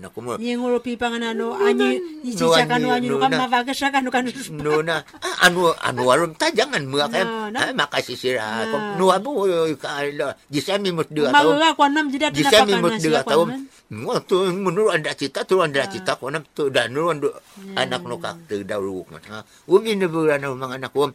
[0.00, 0.34] anak ko mo.
[0.40, 3.46] Ni ngoro pi panganano anyi ichicha kanu anyi no, kan na.
[3.46, 7.52] mavaga sa kanu kan no na ah, anu anu arum ta jangan mga kay No,
[7.52, 7.58] no.
[7.60, 8.64] ah, makasisira No.
[8.70, 9.30] ko no abu
[9.76, 13.42] ka la jisami mo dua tao magaga kwan nam jidat na pakan dua siya tao
[13.88, 16.44] mo to munur anda cita tu anda cita ko nam.
[16.56, 17.30] To dan nu ando
[17.76, 21.12] anak no kak te daru ko ha umi ne mga anak ko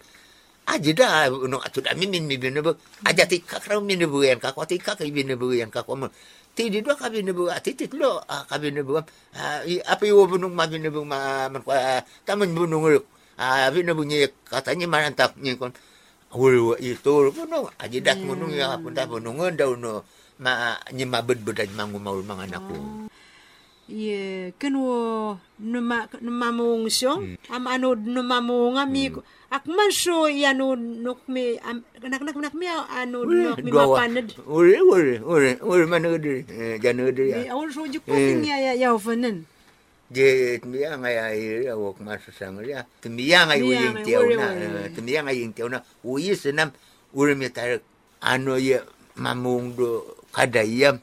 [0.66, 2.72] aja da no atu da mimin mi bine bu
[3.04, 5.88] aja ti kak ra mi ne bu yan kak ti kak bine bu yan kak
[5.92, 6.08] mo
[6.54, 9.02] ti di kabine bu ati ti lo kabine bu
[9.94, 11.74] apa yo bunung ma bine bu ma man ko
[12.26, 13.02] tamen bunung ru
[13.42, 15.74] ah bu nye katanya manantap nye kon.
[16.34, 20.02] Ulu itu puno aja dak munung ya punta punungan daw no
[20.42, 22.76] ma nyimabed bedan mangu maul mga anak ko.
[23.88, 29.12] ye ken wo numa numa mong syong am ano numa mong ami
[29.54, 31.62] ak man so yano nok me
[32.02, 34.34] nak nak nak me ano nok me mapanad.
[34.50, 38.58] Uri uri uri uri man uri eh, jano uri ya awon so ji ko ya
[38.58, 39.46] ya ya fanan
[40.10, 41.26] je tmiya nga ya
[41.70, 42.82] ya wok ma so sang ya.
[42.98, 45.86] Tmiya nga yu yin teo na tmiya nga yin teo na.
[46.02, 46.74] Uri senam
[47.14, 47.78] uri me tar
[48.26, 48.82] ano ye
[49.22, 50.02] mamung do
[50.34, 50.98] kadayam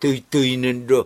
[0.00, 1.04] tui tui nen do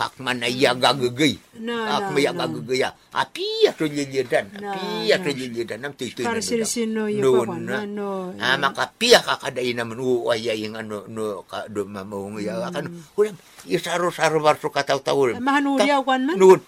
[0.00, 1.36] kak mana ya gagagay.
[1.60, 2.48] Na, Ak na, maya na.
[2.48, 2.96] gagagay ya.
[3.12, 4.48] Api ya jejedan.
[4.56, 5.36] Na, Api ya to na.
[5.36, 6.64] jejedan nam nendo.
[6.64, 7.84] sino yo No, ko na.
[7.84, 8.32] no.
[8.40, 12.88] Ah, makapiya ka kada naman uaya yung ano no ka do mamong ya kan.
[13.20, 13.36] Ulam
[13.68, 15.36] isaro saro barso ka taw taw.
[15.36, 16.32] Mahanuri ako man.
[16.40, 16.60] Noon.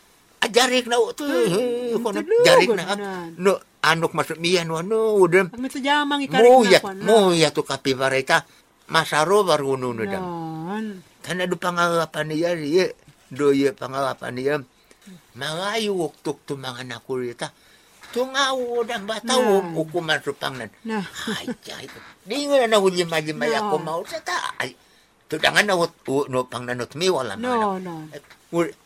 [0.44, 1.24] Ajarik na to.
[2.02, 2.84] Ko na tulog, jarik na.
[3.40, 5.48] No anok masuk miyan no no udem.
[5.56, 8.44] Ang mito jamang ikarik na ya ko mo ya to kapibareta.
[8.92, 10.20] Masaro baru no no dam.
[10.20, 10.86] Don.
[11.22, 12.52] Kana do pangalapan niya
[13.32, 13.34] ye.
[13.34, 14.56] Do ye pangalapan niya.
[15.34, 17.48] Malayo waktu to mga nakurita.
[18.12, 19.72] Tungaw dan bataw Na.
[19.72, 20.68] ukuman supangnan.
[20.84, 21.00] Na.
[21.32, 21.88] Ay, ay.
[22.22, 23.72] Di nga na huli magi may No.
[23.72, 24.52] ako mau sa ta.
[24.60, 24.76] Ay,
[25.26, 25.96] tudangan na ut
[26.28, 28.04] no pang nanot mi wala No, no.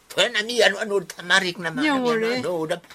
[0.06, 2.38] Tuan na mi ano ano tamarik na mga Yung uli.
[2.38, 2.86] ano udap.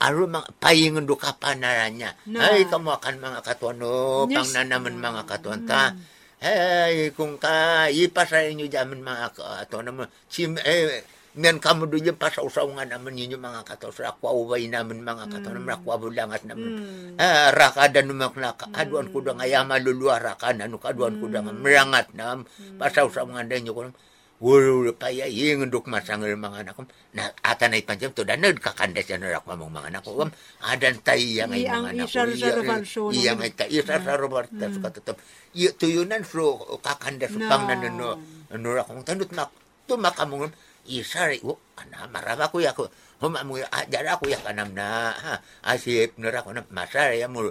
[0.00, 2.16] Aro mga payingon do kapanaranya.
[2.26, 2.40] No.
[2.40, 4.34] Ay, kamu akan mga katuan no, Yes.
[4.34, 5.92] pang nanaman mga katuan ta.
[6.36, 10.06] Hey, kung ka ipasayin nyo jaman mga katuan naman.
[10.28, 11.00] Sim, eh,
[11.36, 15.52] Ngan kamu doon pasaw-saw nga naman yung mga kataw sa akwa uway naman mga kataw
[15.52, 16.80] naman akwa bulangat naman.
[17.20, 21.44] Ah, rakada naman na aduan ko da nga yama lulua rakana no kaduan ko da
[21.44, 22.40] nga merangat na
[22.80, 23.92] pasaw-saw nga danyo ko.
[24.36, 26.84] Wuro pa ya yung duk masangal mga anak ko.
[27.16, 30.28] Na ata na ipanjam to danad kakanda siya na rakwa mong mga anak ko.
[30.60, 32.20] Adan tayo yang ay mga anak ko.
[32.20, 33.16] no?
[33.16, 35.16] Iyang ay tayo isar-sarabar ta sa katatap.
[35.56, 37.72] Iya tuyunan so kakanda so pang No.
[37.72, 38.08] nanano.
[38.52, 39.48] Ano rakong tanut mak
[39.88, 40.52] tumakamong
[40.86, 42.86] isari wo ana maraba ko yako
[43.18, 45.34] homa mo ajara ko ya kanam na ha
[45.66, 47.42] asip nara ko na masara ya mo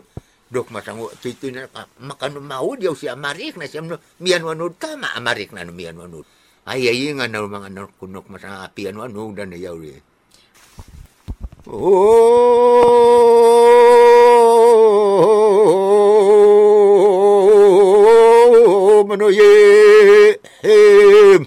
[0.47, 1.67] dok masango titu na
[1.99, 5.97] makano mau dia si amarik na siya no mian wanud tama amarik na no mian
[5.99, 6.23] wanud
[6.65, 8.89] Ay, ay, nga na mga norkunok masapi.
[8.89, 10.01] Ano, ano, dan na yaw rin.
[11.69, 12.73] Oh,
[19.05, 20.41] manoye.
[20.65, 21.37] Eh,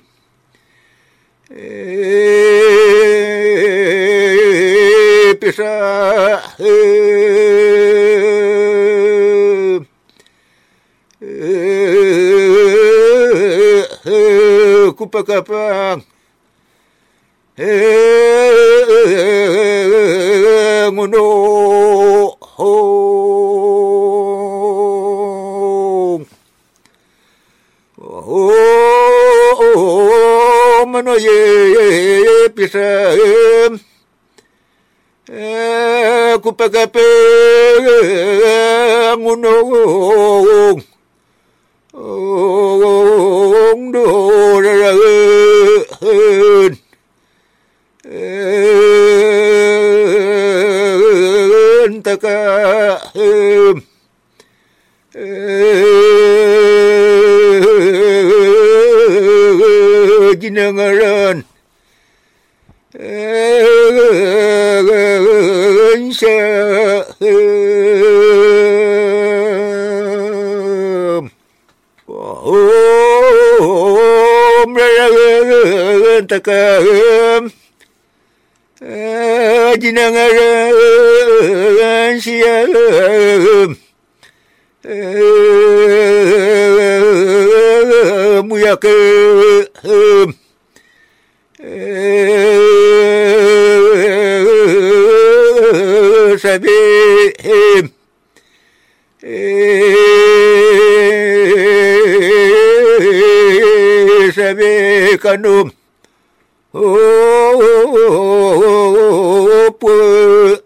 [1.50, 2.70] eh,
[5.40, 5.74] pisa.
[6.62, 7.17] Eh,
[14.98, 16.02] kupakapang
[20.90, 21.22] ngono
[22.58, 23.06] hong
[28.10, 33.14] oh mano ye pisa
[36.42, 37.86] kupakapang
[39.22, 40.82] ngono hong
[41.98, 44.92] ông đồ ra
[46.00, 46.72] hơn
[51.74, 53.76] hơn ta ca hơn
[60.40, 61.42] chỉ nâng lên
[64.88, 68.37] hơn sợ hơn
[76.26, 77.52] Takam
[79.78, 80.98] Jinangaran
[82.18, 83.76] Siam
[88.48, 90.34] Muyakam
[96.38, 97.90] Sabim
[104.32, 105.18] sabe
[106.70, 106.84] Pues,
[109.24, 110.60] oh, pues,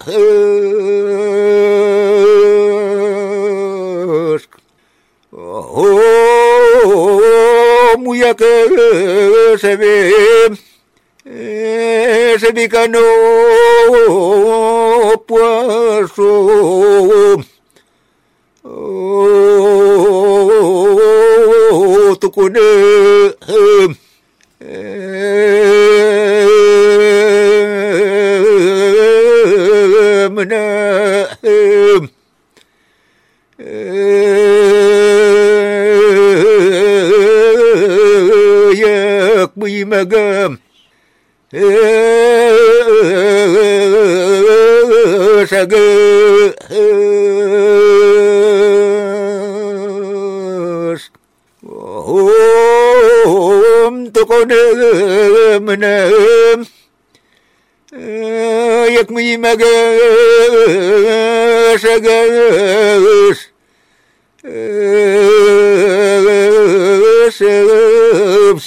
[8.34, 10.56] que se ve,
[12.38, 12.68] se ve
[15.26, 17.36] pues, oh,
[18.64, 19.38] oh,
[21.70, 22.30] oh, tu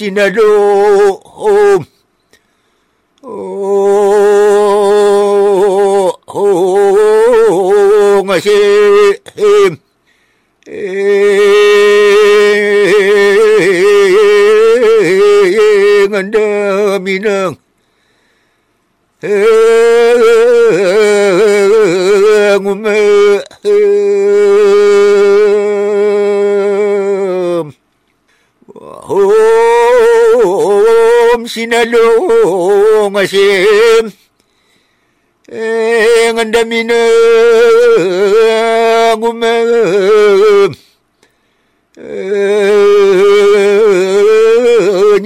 [0.06, 1.85] Sinaloa.
[31.66, 33.34] እንደሚነሉሲ
[38.06, 39.40] እንደሚነጉም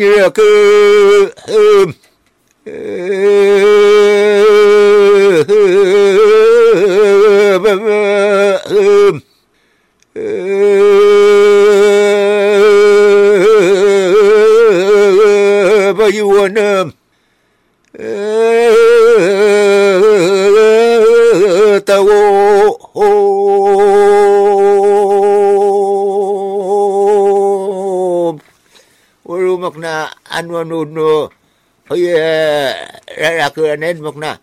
[0.00, 0.79] ኝረክብ
[33.60, 34.40] keranen makna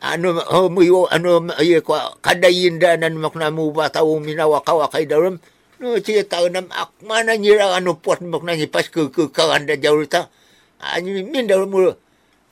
[0.00, 5.36] anu homuyo anu ye kwa kadayinda nan makna mu batau minawa kawa kai darum.
[5.80, 10.30] No ci tau nam akmana nyira anu pot makna ni pas ke ke karanda jaurita
[10.80, 11.92] anyu min darum mu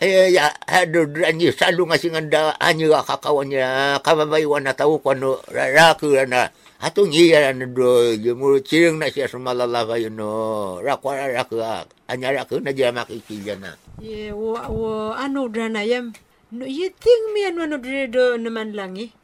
[0.03, 5.95] eh ya hadu anyu salu ngasingan da anyu kakawanya kamabay wana tau kono ra ra
[5.95, 6.51] kurana
[6.83, 12.59] Atu ngiya na do jemur cireng na siya sumalala kayo no rakwa rakwa anyara ko
[12.59, 13.79] na diya makikilya na.
[14.03, 16.11] Ye wo wo ano drana yam
[16.51, 19.15] no ye ting mi ano ano dre do naman lang eh.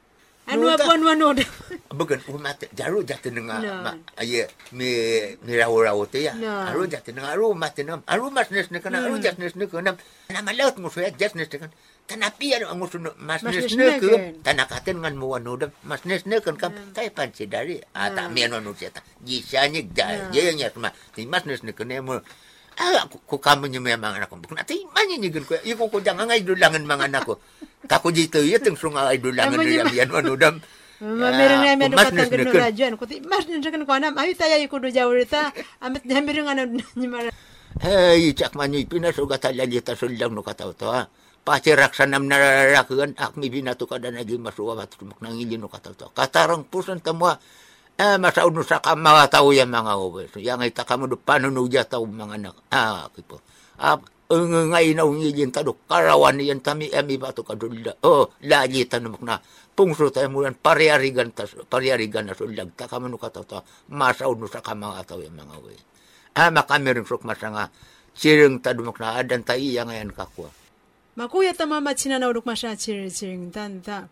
[0.46, 1.50] Anu apa anu anu dah.
[1.98, 3.90] Bukan umat jaru jatuh dengan No.
[4.22, 4.94] aye mi
[5.42, 6.38] mi rawo rawo tu ya.
[6.38, 9.98] Aru jatuh dengan aru umat dengan aru mas nes dengan aru jas nes dengan
[10.30, 11.74] nama laut musuh ya jas nes dengan
[12.09, 14.40] tanapi ya musuh mas Mas nes nes dengan neken.
[14.40, 18.72] tanakaten dengan muanu dam mas nes dengan kam kai panci dari ah tak mi anu
[18.72, 22.16] sia ta jisanya ja je nya cuma ti mas nes dengan emu
[22.78, 24.38] Ah, ku, ku kamu nyu memang anak ko.
[24.38, 25.59] Kuna ti manya nyu gen ko.
[25.66, 27.42] Iko ko jangan ngai dulangan anak ko.
[27.90, 30.62] Tako jitu ya teng sunga ai dulangan dia yan anu dam.
[31.02, 32.54] Ma meron gano neken.
[32.54, 32.94] rajuan.
[32.94, 34.14] Kuti mas ninjakan ko anam.
[34.14, 35.50] Ayo tayo ikudo jawrita.
[35.82, 37.34] Amit nyambirin nga na nyimara.
[37.82, 41.11] Hei, cak manyu pinasuga talali ta sulang no kataw to ha.
[41.45, 45.97] Pati raksanam nararakan ak mi binatu kada nagi masuwa bat tumak nang ili no kataw
[45.97, 46.07] to.
[46.12, 47.41] Katarang pusan tamwa
[47.97, 50.28] eh masa unu sa kama tau ya mga obe.
[50.28, 52.53] So yang ita kamu depan nu ja tau mga.
[52.68, 53.41] Ah, kipo.
[53.80, 57.97] Ap ngai na ungi jin tado karawan yan tami emi batu kadulda.
[58.05, 59.41] Oh, laji tanumak na.
[59.72, 63.64] Pungso tayo mulan pariarigan tas pariarigan na sulag ta kamu no kataw to.
[63.89, 65.72] Masa unu sa kama tau ya mga obe.
[66.36, 67.72] Ah, makamiring sok masanga.
[68.12, 70.53] Sireng tadumak na adan tayo yang ngayon kakwa.
[71.19, 74.07] Makuya tama machina na uduk masya chiri chiring tanta.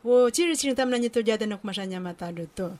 [0.00, 2.72] Wo chiri chiring tam na nyito jada nuk masya nyamata to.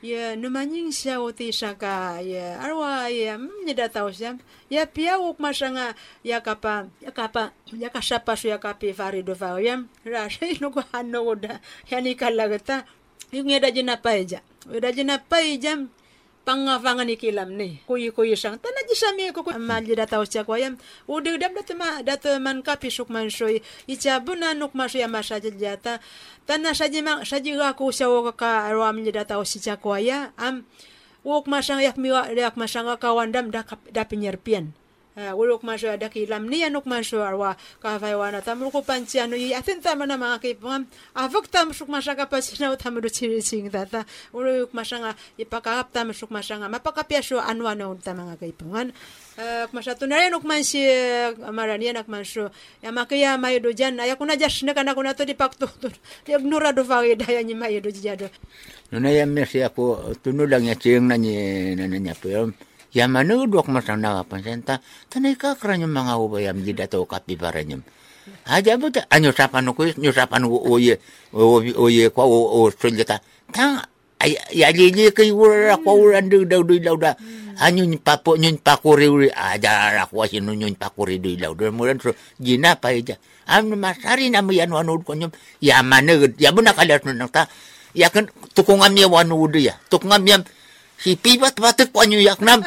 [0.00, 4.40] Ya numanying siya uti saka ya arwa ya mnyeda tau siya.
[4.72, 5.86] Ya pia uk masya nga
[6.24, 10.72] ya kapa ya kapa ya kasapa su ya kapi fari do fa ya rasha ino
[10.72, 11.60] ko hanno uda
[11.92, 12.88] ya ni kalagata.
[13.28, 14.40] Yung ngeda jina paeja.
[14.72, 15.84] Uda jina paeja
[16.42, 20.58] pangavangan ikilam ni kuyi kuyi sang tana ji sami ko ko malji data usya ko
[20.58, 20.74] yam
[21.06, 23.30] ude dam data ma data man kapi suk man
[23.86, 26.02] icha buna nuk ma shoy ma shaji jata
[26.42, 30.34] tana shaji ma shaji ga ko sya wo ka ram ji data usya ko ya
[30.34, 30.66] am
[31.22, 33.62] wok ma sang yak mi wa yak ma sang ka wandam da
[33.94, 34.02] da
[35.16, 37.56] Ulok masyo ada kilam ni anok masyo arwa.
[37.82, 40.84] Kafay wana tamro ko panci ano i atin tama na mga kipangam
[41.14, 44.04] avok tam suk masya ka pasina tam do chiri ching tata
[44.34, 48.90] ulok masya nga ipakakap tam suk masya nga mapakapyasyo ano ano tam mga kaipangan
[49.38, 50.82] uh, masya tunari anok man si
[51.52, 52.50] marani anak masyo
[52.84, 55.68] ya makaya mayo do jan aya kuna jas na kana kuna to di pakto
[56.24, 58.28] di ignora do fagi daya ni mayo do jado
[58.92, 62.12] Nuna yang mesi aku tunulang ya cing nanya nanya
[62.92, 63.00] film.
[63.00, 64.80] Ya mana dua masang na apa senta.
[65.08, 67.80] Tanai ka keranya mga ubay am jida tau kapi paranyam.
[68.46, 68.78] Aja
[69.10, 71.00] anyo sapan ko nyo sapan ko oye
[71.32, 73.18] oye ko o o suljata.
[73.50, 73.88] Ta
[74.52, 77.16] ya ji kai wura ko wura ndu dau du lau da.
[77.58, 81.56] Anyo ni papo nyo pakuri uri aja ra ko si nyo pakuri du lau.
[81.56, 83.16] Da muran so jina pa ija.
[83.48, 85.32] Am masari na mi anu anu ko nyom.
[85.58, 87.48] Ya mana ya buna kalas nang ta.
[87.92, 89.76] Ya kan tukungam ya wanu udu ya.
[89.90, 90.24] Tukungam
[91.02, 92.62] ya si pibat batuk wanyu yak nam.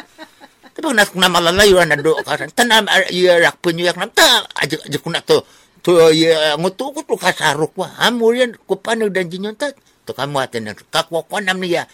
[0.76, 2.52] Tapi nak kuna malalayo na do kasan.
[2.52, 5.40] Tanam ya rak punyu yak nam ta aja aja kuna to.
[5.80, 7.96] To ya ngutu ko to kasaruk wa.
[7.96, 9.72] Amurian ko panu dan jinyon ta.
[10.04, 11.88] To kamu aten kakwa ko nam ni ya.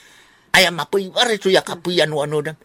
[0.52, 2.58] Ayam apa ibare tu ya kapuyan wanu dam.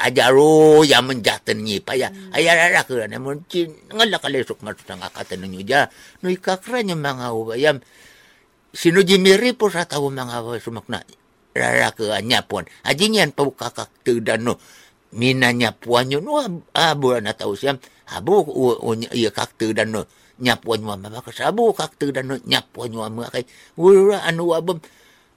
[0.00, 2.08] Ajaro ya menjaten ni pa ya.
[2.32, 5.92] Ayara ra ke na mun cin ngala kalesok masuk sang akatan nyu ja.
[6.24, 7.76] No ikakranya mga ubayam.
[8.72, 11.04] Sino jimiri po sa sumakna.
[11.54, 12.66] rara ke anya puan.
[12.86, 14.58] Ajinya ni pau kakak tu dan no.
[15.82, 16.38] Puan no
[16.74, 17.78] abu lah na tau siam.
[18.10, 20.06] Abu o ye ya, kak tu dan no.
[20.40, 21.42] Nya puan nyu ma bakas
[21.76, 22.94] kak tu dan no nya puan.
[23.76, 24.78] Wura anu abu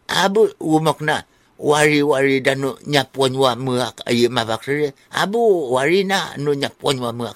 [0.09, 1.25] abu umakna.
[1.57, 4.89] Wari-wari dan no nya puan nyu ma ye.
[5.17, 5.41] Abu
[5.73, 7.33] wari na no nya puan nyu ma.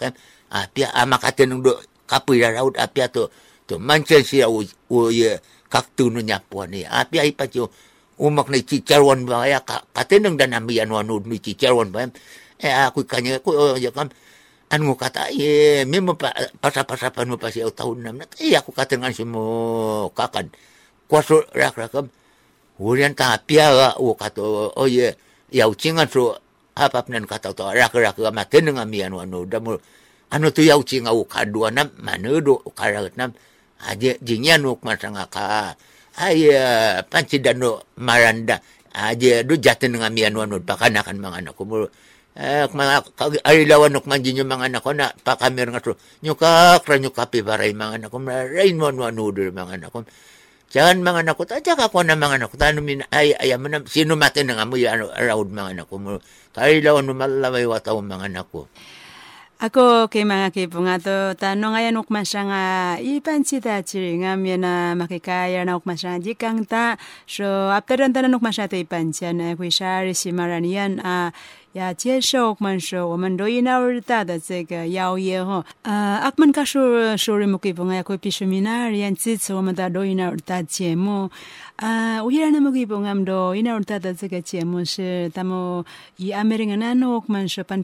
[0.47, 3.27] Api ama kata ah, nung ah, do kapi ra raut ah, api tu
[3.67, 4.63] tu mancen si ya, u
[5.11, 5.35] ye
[5.67, 6.39] kak tu no nya
[6.71, 6.87] ni.
[6.87, 7.67] Api ai pacu.
[8.17, 12.09] Umak na chicharwan ba kaya ka, katinang dan ambian wanud mi chicharwan ba
[12.57, 14.09] eh aku kanya ko ya kam
[14.73, 19.13] anu kata eh memo pa pasa-pasapan mo pa siya tahun nam na eh aku katingan
[19.13, 20.49] si mo kakan
[21.05, 22.09] kwaso rak rakam
[22.81, 25.13] hurian ta pia ga o kato oh ye
[25.53, 26.35] ya ucingan so
[26.75, 29.77] apa nan kata to rak rak ga matinang ambian wanud damo
[30.33, 33.31] anu tu ya ucinga u kadua nam manudo karagat nam
[33.85, 35.77] aja jinyan uk masanga ka
[36.17, 36.51] ay
[37.09, 38.59] panci dano maranda.
[38.97, 41.63] Aja do jaten nga mian wanod pakanakan mga anak ko.
[41.69, 41.75] Mo
[42.37, 42.93] eh mga
[43.45, 47.25] ay lawan nok man jinyo mga anak ko na pakamer nga so nyuka kra nyuka
[47.29, 48.17] pi baray mga anak ko.
[48.25, 50.05] Rain mo wanod mga anak ko.
[50.67, 53.55] Jangan mga anak ko, tadya ka ko na mga anak ko, tano min, ay, ay,
[53.55, 55.95] man, sino matin nga mo, ano, around mga anak ko.
[55.95, 56.19] Mo,
[56.51, 58.67] kaya lawan mo malalaway wataw mga anak ko.
[59.62, 62.62] Ako kay mga kipo nga to, tanong ngayon ukman siya nga,
[62.98, 66.98] ipan si ta chiri nga miya na makikaya na ukman siya jikang ta.
[67.30, 71.30] So, after ang tanong ukman siya to ipan siya na kuy siya si maranian, ah,
[71.72, 75.64] 要接受我们说我们罗伊纳尔达的这个邀约哈。
[75.82, 81.30] 呃，阿门卡说说人们可以帮呀，可以必须米那人支持我们的罗伊纳尔达节目。
[81.76, 85.82] 啊，我依然那么可以帮俺们罗伊纳尔达的这个节目是，他们
[86.16, 87.82] 以阿美人那诺我们说pan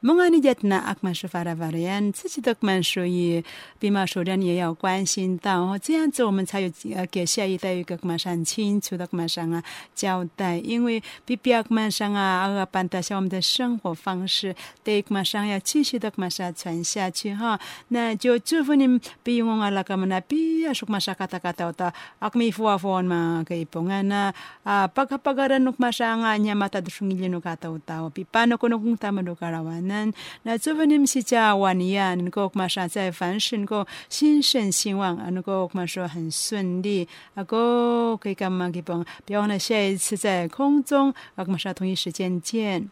[0.00, 3.42] 蒙安尼吉那阿曼舒法拉瓦里，自己都蛮属于，
[3.78, 9.62] 比马手的也要关心到哦，这样子我们才有呃给下一代一个蛮上清楚的蛮上啊
[9.94, 24.32] 交代，因为比比阿曼上啊阿尔班达像我们的生活方式，对蛮上要继续的蛮上传下去哈，那就祝福你们比我阿拉格们那比阿说蛮上嘎达嘎达的阿米夫阿夫嘛可以平安呐
[24.64, 29.36] 啊巴卡巴卡的努蛮上啊尼亚马达的顺利努嘎达的比巴诺诺努努达么努。
[29.41, 29.41] kaipungan na ah, pagkapagaran nuk masanga nya mata dusungilin nuk kata utaw pipano ko nuk tama
[29.41, 30.13] do karawanan
[30.43, 42.89] na祝福你们是家晚呀，能够马上在凡事能够心生希望啊，能够马上很顺利啊，个可以干嘛给帮，别忘了下一次在空中啊，马上同一时间见。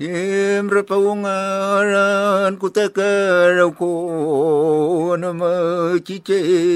[0.00, 6.72] Siyempre paungaran ko takaraw ko na machichen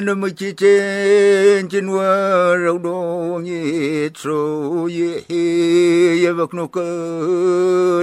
[0.00, 2.08] nam chi chen chen wa
[2.56, 6.86] rau do ni tro ye ye vak no ka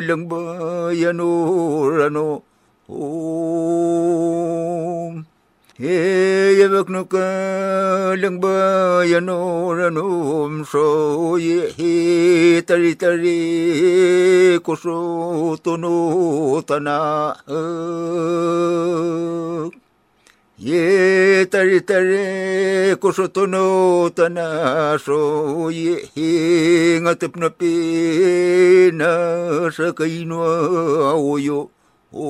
[0.08, 0.42] lang ba
[1.02, 1.30] ya no
[1.98, 2.44] ra no
[2.88, 3.66] om
[5.80, 5.98] ye
[6.60, 7.26] ye vak no ka
[8.22, 8.56] lang ba
[9.12, 9.38] ya no
[9.74, 10.06] ra no
[10.44, 10.86] om so
[11.36, 11.94] ye he
[12.62, 13.40] tari tari
[14.64, 14.98] ko so
[15.64, 15.96] to no
[16.62, 16.98] ta na
[20.62, 26.30] ye tari tari kusho tono tana sho ye he
[27.02, 29.10] nga tepna pe na
[29.74, 31.74] shaka inwa oyo
[32.14, 32.28] o.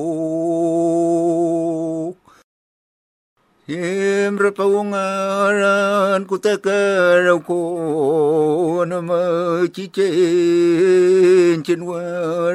[3.68, 12.00] Him rapa ungaran kutakara ko nama chichen chenwa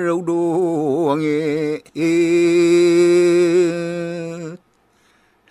[0.01, 1.85] raudo ange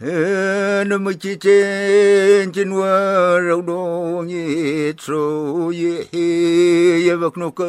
[0.01, 6.05] nó mới chỉ trên trên hoa rau đô nhị trô yê
[6.99, 7.66] yê vật nó cơ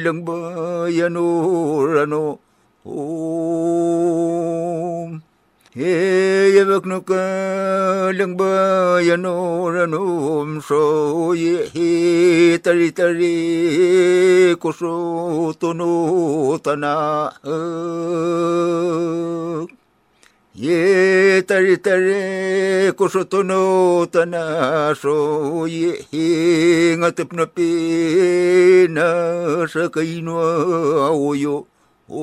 [0.00, 2.38] lưng bơ yê nô ra nô
[2.84, 3.00] ôm
[5.76, 11.34] yê vật nó cơ lưng bơ yê nô ra nô ôm trô
[11.74, 16.94] yê tari tari cô trô tô nô ta na
[17.42, 17.56] ơ
[20.56, 29.04] ye tare tare kusotono tanaso ye he ngatapna pe na
[29.68, 30.40] sakainwa
[31.12, 31.66] aoyo
[32.08, 32.22] o